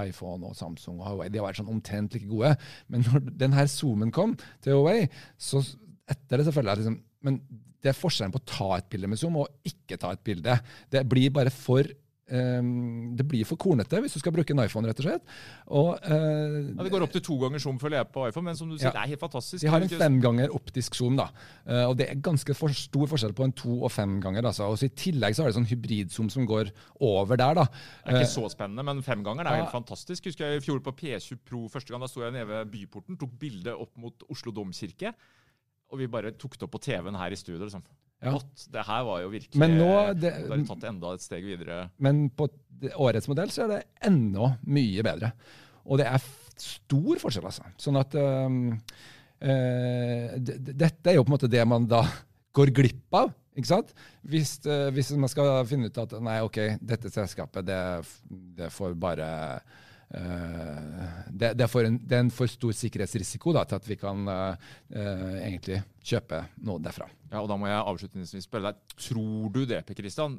iPhone 0.00 0.48
og 0.48 0.56
Samsung 0.58 1.00
og 1.00 1.08
Huawei 1.08 1.30
de 1.30 1.40
har 1.40 1.48
vært 1.48 1.60
sånn 1.62 1.72
omtrent 1.72 2.16
like 2.16 2.28
gode. 2.30 2.54
Men 2.92 3.04
når 3.06 3.28
den 3.44 3.56
her 3.56 3.68
zoomen 3.70 4.12
kom 4.14 4.36
til 4.64 4.78
Huawei, 4.78 5.08
så 5.38 5.62
etter 6.10 6.40
det 6.40 6.48
selvfølgelig 6.48 6.82
liksom, 6.82 6.98
Men 7.24 7.38
det 7.84 7.92
er 7.92 7.96
forskjellen 7.96 8.32
på 8.32 8.40
å 8.40 8.48
ta 8.48 8.70
et 8.78 8.88
bilde 8.92 9.08
med 9.12 9.20
zoom 9.20 9.36
og 9.42 9.68
ikke 9.68 9.98
ta 10.00 10.14
et 10.14 10.22
bilde. 10.24 10.56
Det 10.92 11.02
blir 11.08 11.32
bare 11.34 11.52
for 11.52 11.88
det 12.24 13.24
blir 13.28 13.44
for 13.44 13.60
kornete 13.60 13.98
hvis 14.00 14.14
du 14.16 14.20
skal 14.22 14.32
bruke 14.32 14.54
en 14.54 14.62
iPhone, 14.64 14.88
rett 14.88 15.00
og 15.02 15.06
slett. 15.06 15.32
Og, 15.68 15.90
uh, 16.08 16.54
ja, 16.70 16.86
det 16.86 16.92
går 16.94 17.04
opp 17.04 17.12
til 17.12 17.24
to 17.24 17.36
ganger 17.42 17.60
zoom 17.60 17.76
føler 17.80 18.00
jeg 18.00 18.08
på 18.14 18.24
iPhone, 18.30 18.46
men 18.48 18.56
som 18.56 18.70
du 18.70 18.78
sier, 18.78 18.88
ja, 18.88 18.94
det 18.96 19.02
er 19.02 19.12
helt 19.12 19.24
fantastisk. 19.24 19.60
De 19.60 19.72
har 19.72 19.84
en 19.84 19.92
fem 19.92 20.16
ganger 20.24 20.54
optisk 20.56 20.96
zoom, 20.96 21.18
da. 21.20 21.28
Uh, 21.68 21.82
og 21.90 21.98
det 22.00 22.08
er 22.08 22.22
ganske 22.24 22.56
for 22.56 22.72
stor 22.74 23.10
forskjell 23.12 23.36
på 23.36 23.44
en 23.44 23.54
to 23.60 23.76
og 23.82 23.92
fem 23.92 24.16
ganger. 24.24 24.48
Altså. 24.48 24.70
Og 24.72 24.80
I 24.80 24.90
tillegg 25.04 25.36
så 25.36 25.44
har 25.44 25.52
det 25.52 25.58
sånn 25.58 25.68
hybridzoom 25.68 26.30
som 26.32 26.48
går 26.48 26.72
over 27.04 27.40
der, 27.40 27.60
da. 27.60 27.66
Det 27.68 28.14
er 28.14 28.22
ikke 28.22 28.30
uh, 28.30 28.36
så 28.38 28.52
spennende, 28.54 28.86
men 28.88 29.04
femgangeren 29.04 29.50
er 29.50 29.60
ja. 29.60 29.66
helt 29.66 29.74
fantastisk. 29.74 30.30
Husker 30.30 30.48
jeg 30.48 30.62
i 30.62 30.64
fjor 30.64 30.80
på 30.84 30.96
P20 31.02 31.42
Pro 31.44 31.66
første 31.72 31.92
gang, 31.92 32.04
da 32.04 32.10
sto 32.10 32.24
jeg 32.24 32.36
nede 32.36 32.48
ved 32.48 32.72
byporten, 32.72 33.20
tok 33.20 33.36
bilde 33.40 33.76
opp 33.76 33.92
mot 34.00 34.24
Oslo 34.32 34.54
domkirke. 34.54 35.12
Og 35.92 36.00
vi 36.00 36.08
bare 36.10 36.32
tok 36.40 36.56
det 36.56 36.64
opp 36.66 36.72
på 36.78 36.82
TV-en 36.88 37.20
her 37.20 37.36
i 37.36 37.38
studio. 37.38 37.66
liksom. 37.66 37.84
Ja. 38.24 38.38
Det 38.72 38.84
her 38.88 39.02
var 39.06 39.20
jo 39.22 39.32
virkelig 39.32 39.60
men 39.60 39.76
nå, 39.78 39.90
det, 40.16 40.32
det 40.48 40.60
tatt 40.68 40.86
enda 40.88 41.12
et 41.14 41.24
steg 41.24 41.44
videre. 41.46 41.84
Men 42.02 42.26
på 42.32 42.48
årets 43.00 43.28
modell 43.30 43.52
så 43.52 43.66
er 43.66 43.74
det 43.74 43.82
enda 44.08 44.54
mye 44.66 45.04
bedre. 45.06 45.30
Og 45.84 46.00
det 46.00 46.08
er 46.08 46.24
stor 46.60 47.20
forskjell, 47.20 47.46
altså. 47.50 47.66
Sånn 47.80 47.98
at 48.00 48.14
um, 48.16 48.60
uh, 49.44 50.34
Dette 50.40 51.10
er 51.10 51.18
jo 51.18 51.24
på 51.24 51.32
en 51.32 51.36
måte 51.36 51.50
det 51.50 51.64
man 51.68 51.88
da 51.90 52.04
går 52.56 52.72
glipp 52.74 53.18
av. 53.18 53.32
ikke 53.58 53.70
sant? 53.70 53.94
Hvis, 54.30 54.56
uh, 54.68 54.88
hvis 54.94 55.12
man 55.18 55.32
skal 55.32 55.56
finne 55.68 55.90
ut 55.90 56.02
at 56.02 56.16
nei, 56.24 56.38
ok, 56.46 56.60
dette 56.80 57.12
selskapet 57.12 57.66
det, 57.68 57.80
det 58.58 58.72
får 58.74 58.96
bare 58.98 59.28
det, 60.14 61.50
det, 61.58 61.66
er 61.66 61.86
en, 61.88 61.98
det, 61.98 62.16
er 62.16 62.24
en, 62.24 62.32
for 62.34 62.50
stor 62.50 62.74
sikkerhetsrisiko 62.76 63.54
da, 63.56 63.64
til 63.68 63.80
at 63.80 63.88
vi 63.88 63.96
kan 63.98 64.24
uh, 64.30 64.66
uh, 64.94 65.36
egentlig 65.40 65.80
kjøpe 66.04 66.44
noe 66.66 66.82
derfra. 66.82 67.08
Ja, 67.30 67.40
og 67.42 67.48
Da 67.50 67.58
må 67.58 67.70
jeg 67.70 67.80
avslutningsvis 67.80 68.46
spørre 68.46 68.70
deg. 68.70 68.98
Tror 69.08 69.48
du 69.54 69.64
det, 69.68 69.80
Per 69.86 69.98
Kristian? 69.98 70.38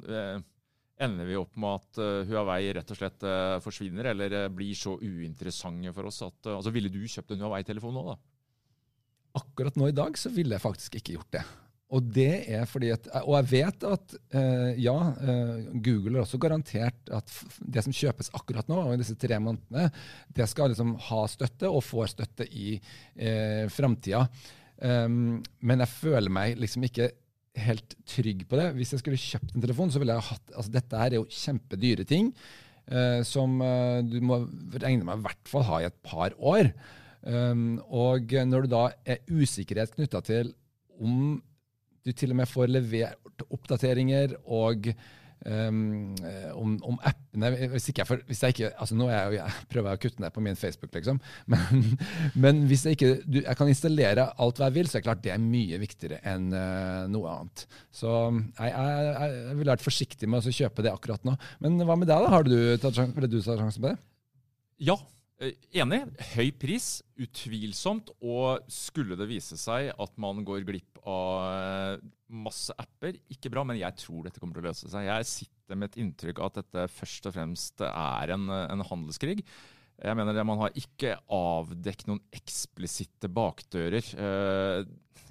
ender 0.96 1.26
vi 1.28 1.34
opp 1.36 1.58
med 1.60 1.74
at 1.76 1.98
Huawei 2.24 2.70
rett 2.72 2.88
og 2.94 2.96
slett 2.96 3.24
forsvinner, 3.60 4.14
eller 4.14 4.46
blir 4.48 4.72
så 4.72 4.94
uinteressante 4.96 5.92
for 5.92 6.08
oss 6.08 6.22
at 6.24 6.48
altså 6.54 6.72
Ville 6.72 6.88
du 6.88 7.02
kjøpt 7.04 7.34
en 7.34 7.44
Huawei-telefon 7.44 7.92
nå, 7.98 8.04
da? 8.14 8.16
Akkurat 9.36 9.76
nå 9.76 9.90
i 9.90 9.96
dag 9.96 10.16
så 10.16 10.32
ville 10.32 10.56
jeg 10.56 10.64
faktisk 10.64 10.96
ikke 10.96 11.18
gjort 11.18 11.34
det. 11.36 11.44
Og 11.94 12.06
det 12.10 12.48
er 12.50 12.64
fordi 12.66 12.88
at, 12.90 13.04
og 13.22 13.36
jeg 13.36 13.48
vet 13.52 13.84
at 13.86 14.14
uh, 14.34 14.70
ja, 14.74 14.96
uh, 15.22 15.68
Google 15.78 16.16
har 16.16 16.24
også 16.24 16.40
garantert 16.42 17.12
at 17.14 17.30
det 17.62 17.84
som 17.86 17.94
kjøpes 17.94 18.32
akkurat 18.34 18.66
nå, 18.70 18.80
og 18.80 18.96
i 18.96 19.00
disse 19.02 19.14
tre 19.22 19.38
månedene, 19.42 19.92
det 20.34 20.48
skal 20.50 20.72
liksom 20.72 20.96
ha 21.08 21.20
støtte 21.30 21.70
og 21.70 21.84
får 21.86 22.10
støtte 22.16 22.48
i 22.50 22.74
uh, 22.80 23.70
framtida. 23.70 24.24
Um, 24.82 25.38
men 25.62 25.84
jeg 25.84 25.94
føler 25.94 26.32
meg 26.32 26.58
liksom 26.60 26.84
ikke 26.88 27.12
helt 27.56 27.96
trygg 28.08 28.44
på 28.50 28.58
det. 28.58 28.68
Hvis 28.76 28.92
jeg 28.92 29.04
skulle 29.04 29.22
kjøpt 29.22 29.54
en 29.54 29.64
telefon, 29.64 29.92
så 29.92 30.02
ville 30.02 30.18
jeg 30.18 30.28
hatt 30.32 30.52
altså 30.52 30.74
Dette 30.74 31.00
her 31.00 31.14
er 31.14 31.20
jo 31.20 31.30
kjempedyre 31.32 32.04
ting 32.08 32.34
uh, 32.90 33.22
som 33.26 33.60
uh, 33.62 34.02
du 34.02 34.18
må 34.26 34.42
regne 34.74 35.06
med 35.06 35.22
i 35.22 35.28
hvert 35.30 35.50
fall 35.54 35.66
ha 35.70 35.80
i 35.80 35.88
et 35.88 36.00
par 36.04 36.34
år. 36.36 36.74
Um, 37.26 37.78
og 37.86 38.34
når 38.46 38.66
du 38.66 38.74
da 38.74 38.88
er 39.06 39.22
usikkerhet 39.30 39.94
knytta 39.94 40.20
til 40.26 40.52
om 40.98 41.38
du 42.06 42.12
til 42.16 42.32
og 42.32 42.40
med 42.40 42.50
får 42.50 42.72
levert 42.72 43.46
oppdateringer 43.52 44.36
og 44.46 44.90
um, 45.44 46.14
om, 46.56 46.74
om, 46.90 46.98
appene 47.06 47.50
hvis, 47.74 47.88
jeg, 47.90 48.06
for, 48.08 48.22
hvis 48.28 48.42
jeg 48.42 48.54
ikke, 48.54 48.70
altså 48.80 48.96
Nå 48.98 49.08
jeg, 49.10 49.36
jeg 49.36 49.66
prøver 49.72 49.90
jeg 49.90 49.98
å 49.98 50.02
kutte 50.04 50.24
ned 50.24 50.34
på 50.34 50.44
min 50.44 50.58
Facebook, 50.58 50.92
liksom. 50.94 51.20
Men, 51.52 51.98
men 52.34 52.62
hvis 52.70 52.86
jeg 52.86 52.98
ikke 52.98 53.12
du, 53.24 53.40
jeg 53.42 53.58
kan 53.58 53.70
installere 53.70 54.28
alt 54.42 54.60
hva 54.60 54.70
jeg 54.70 54.78
vil, 54.78 54.90
så 54.90 54.98
er 54.98 55.02
det 55.02 55.08
klart 55.08 55.24
det 55.26 55.34
er 55.34 55.42
mye 55.42 55.80
viktigere 55.82 56.20
enn 56.26 56.48
uh, 56.54 57.04
noe 57.12 57.34
annet. 57.34 57.66
Så 57.94 58.12
jeg, 58.30 58.70
jeg, 58.70 59.58
ville 59.58 59.74
vært 59.74 59.86
forsiktig 59.86 60.30
med 60.30 60.46
å 60.46 60.56
kjøpe 60.60 60.86
det 60.86 60.94
akkurat 60.94 61.26
nå. 61.26 61.36
Men 61.64 61.78
hva 61.82 61.98
med 61.98 62.10
deg, 62.10 62.24
da? 62.24 62.32
Har 62.32 62.46
du 62.46 62.56
tatt, 62.82 63.02
ville 63.16 63.30
du 63.30 63.40
tatt 63.40 63.60
sjansen 63.60 63.84
på 63.84 63.92
det? 63.92 63.98
Ja, 64.86 64.98
Eh, 65.36 65.52
enig. 65.76 66.00
Høy 66.32 66.48
pris, 66.56 67.02
utvilsomt. 67.20 68.12
Og 68.24 68.64
skulle 68.72 69.18
det 69.18 69.28
vise 69.28 69.58
seg 69.60 69.92
at 69.92 70.14
man 70.20 70.44
går 70.46 70.64
glipp 70.68 70.95
av 71.10 71.46
eh, 71.46 72.04
masse 72.34 72.74
apper, 72.78 73.18
ikke 73.32 73.52
bra, 73.52 73.64
men 73.66 73.78
jeg 73.78 73.98
tror 74.02 74.26
dette 74.26 74.42
kommer 74.42 74.58
til 74.58 74.64
å 74.64 74.68
løse 74.68 74.90
seg. 74.90 75.06
Jeg 75.08 75.30
sitter 75.30 75.78
med 75.78 75.90
et 75.90 75.98
inntrykk 76.02 76.42
av 76.42 76.50
at 76.50 76.60
dette 76.60 76.86
først 76.96 77.30
og 77.30 77.36
fremst 77.38 77.86
er 77.86 78.34
en, 78.34 78.46
en 78.50 78.86
handelskrig. 78.90 79.40
Jeg 79.96 80.18
mener 80.18 80.36
det, 80.36 80.44
Man 80.44 80.60
har 80.60 80.74
ikke 80.76 81.14
avdekket 81.32 82.10
noen 82.10 82.24
eksplisitte 82.36 83.30
bakdører. 83.32 84.04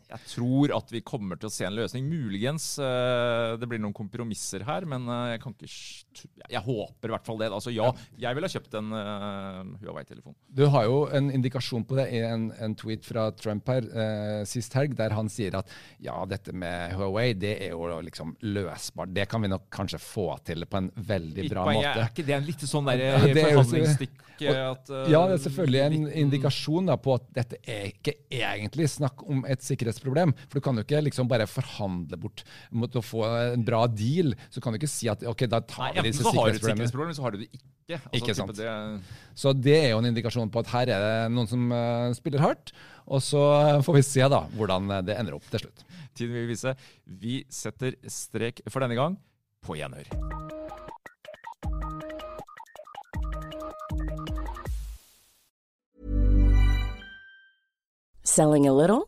Eh, 0.06 0.13
jeg 0.15 0.30
tror 0.30 0.74
at 0.76 0.91
vi 0.93 1.02
kommer 1.06 1.39
til 1.39 1.50
å 1.50 1.54
se 1.54 1.65
en 1.67 1.76
løsning. 1.76 2.06
Muligens 2.08 2.76
uh, 2.80 3.56
det 3.60 3.67
blir 3.69 3.82
noen 3.82 3.95
kompromisser 3.95 4.65
her, 4.67 4.86
men 4.89 5.08
uh, 5.10 5.32
jeg 5.34 5.41
kan 5.43 5.56
ikke 5.56 6.28
Jeg 6.52 6.62
håper 6.63 7.10
i 7.10 7.13
hvert 7.15 7.26
fall 7.26 7.39
det. 7.41 7.50
Altså 7.52 7.74
ja, 7.74 7.89
jeg 8.21 8.38
ville 8.38 8.48
ha 8.48 8.54
kjøpt 8.54 8.78
en 8.80 8.93
uh, 8.93 9.62
Huawei-telefon. 9.82 10.36
Du 10.48 10.65
har 10.71 10.86
jo 10.88 11.00
en 11.15 11.32
indikasjon 11.34 11.86
på 11.88 11.98
det 12.00 12.08
i 12.15 12.21
en, 12.26 12.52
en 12.62 12.76
tweet 12.78 13.06
fra 13.06 13.28
Trump 13.36 13.67
her 13.69 13.88
sist 14.48 14.74
helg, 14.78 14.93
der 14.98 15.13
han 15.15 15.28
sier 15.32 15.58
at 15.58 15.71
ja, 16.04 16.15
dette 16.30 16.54
med 16.56 16.93
Huawei 16.95 17.34
det 17.38 17.56
er 17.65 17.74
jo 17.74 17.89
liksom 18.06 18.36
løsbart. 18.45 19.13
Det 19.15 19.26
kan 19.32 19.43
vi 19.43 19.50
nok 19.52 19.67
kanskje 19.74 20.00
få 20.02 20.28
til 20.45 20.67
på 20.69 20.80
en 20.80 20.91
veldig 20.95 21.48
bra 21.52 21.65
måte. 21.71 21.95
Er 21.95 22.12
ikke 22.12 22.26
det 22.28 22.38
en 22.38 22.48
litt 22.48 22.65
sånn 22.69 22.88
der, 22.91 23.04
ja, 23.10 23.19
forhandlingsstikk? 23.26 24.21
At, 24.36 24.89
ja, 25.08 25.21
det 25.30 25.38
er 25.38 25.43
selvfølgelig 25.45 25.82
en 25.82 26.08
indikasjon 26.26 26.89
da, 26.89 26.98
på 27.00 27.15
at 27.15 27.28
dette 27.38 27.60
er 27.63 27.88
ikke 27.93 28.17
egentlig 28.28 28.89
snakk 28.91 29.24
om 29.24 29.45
et 29.48 29.63
sikkerhetsproblem 29.63 29.74
sikkerhetsproblem. 29.75 30.33
For 30.47 30.59
du 30.59 30.65
kan 30.65 30.79
jo 30.79 30.88
ikke 30.88 31.03
liksom 31.05 31.29
bare 31.29 31.47
forhandle 31.49 32.19
bort 32.19 32.43
mot 32.71 32.95
å 32.95 33.05
få 33.05 33.23
en 33.27 33.67
bra 33.67 33.85
deal. 33.91 34.33
Så 34.49 34.63
kan 34.63 34.73
du 34.73 34.81
ikke 34.81 34.91
si 34.91 35.11
at 35.11 35.23
ok, 35.27 35.45
da 35.51 35.61
tar 35.61 35.93
vi 35.99 36.09
disse 36.09 36.25
sikkerhetsproblemene. 36.25 36.25
Enten 36.25 36.25
så 36.25 36.35
har 36.35 36.49
du 36.49 36.57
et 36.57 36.65
sikkerhetsproblem, 36.65 37.15
så 37.19 37.27
har 37.27 37.35
du 37.35 37.41
det 37.43 37.49
ikke. 37.51 37.71
Altså, 37.85 38.17
ikke 38.17 38.33
sant. 38.33 38.57
Det... 38.57 38.69
Så 39.38 39.53
det 39.53 39.77
er 39.77 39.89
jo 39.91 40.01
en 40.01 40.09
indikasjon 40.09 40.49
på 40.49 40.63
at 40.63 40.71
her 40.73 40.91
er 40.95 41.03
det 41.05 41.35
noen 41.35 41.49
som 41.49 41.67
uh, 41.69 42.09
spiller 42.17 42.41
hardt. 42.41 42.73
Og 43.05 43.21
så 43.21 43.43
får 43.85 43.99
vi 43.99 44.05
se 44.07 44.25
da 44.31 44.41
hvordan 44.57 44.89
det 45.05 45.19
ender 45.19 45.38
opp 45.38 45.45
til 45.51 45.67
slutt. 45.67 45.85
Tiden 46.17 46.33
vil 46.39 46.49
vise. 46.49 46.73
Vi 47.05 47.43
setter 47.53 47.99
strek 48.09 48.65
for 48.65 48.81
denne 48.81 48.97
gang. 48.97 49.19
På 49.65 49.77
gjenhør. 49.77 50.09
Selling 58.25 58.67
a 58.67 58.73
little 58.73 59.07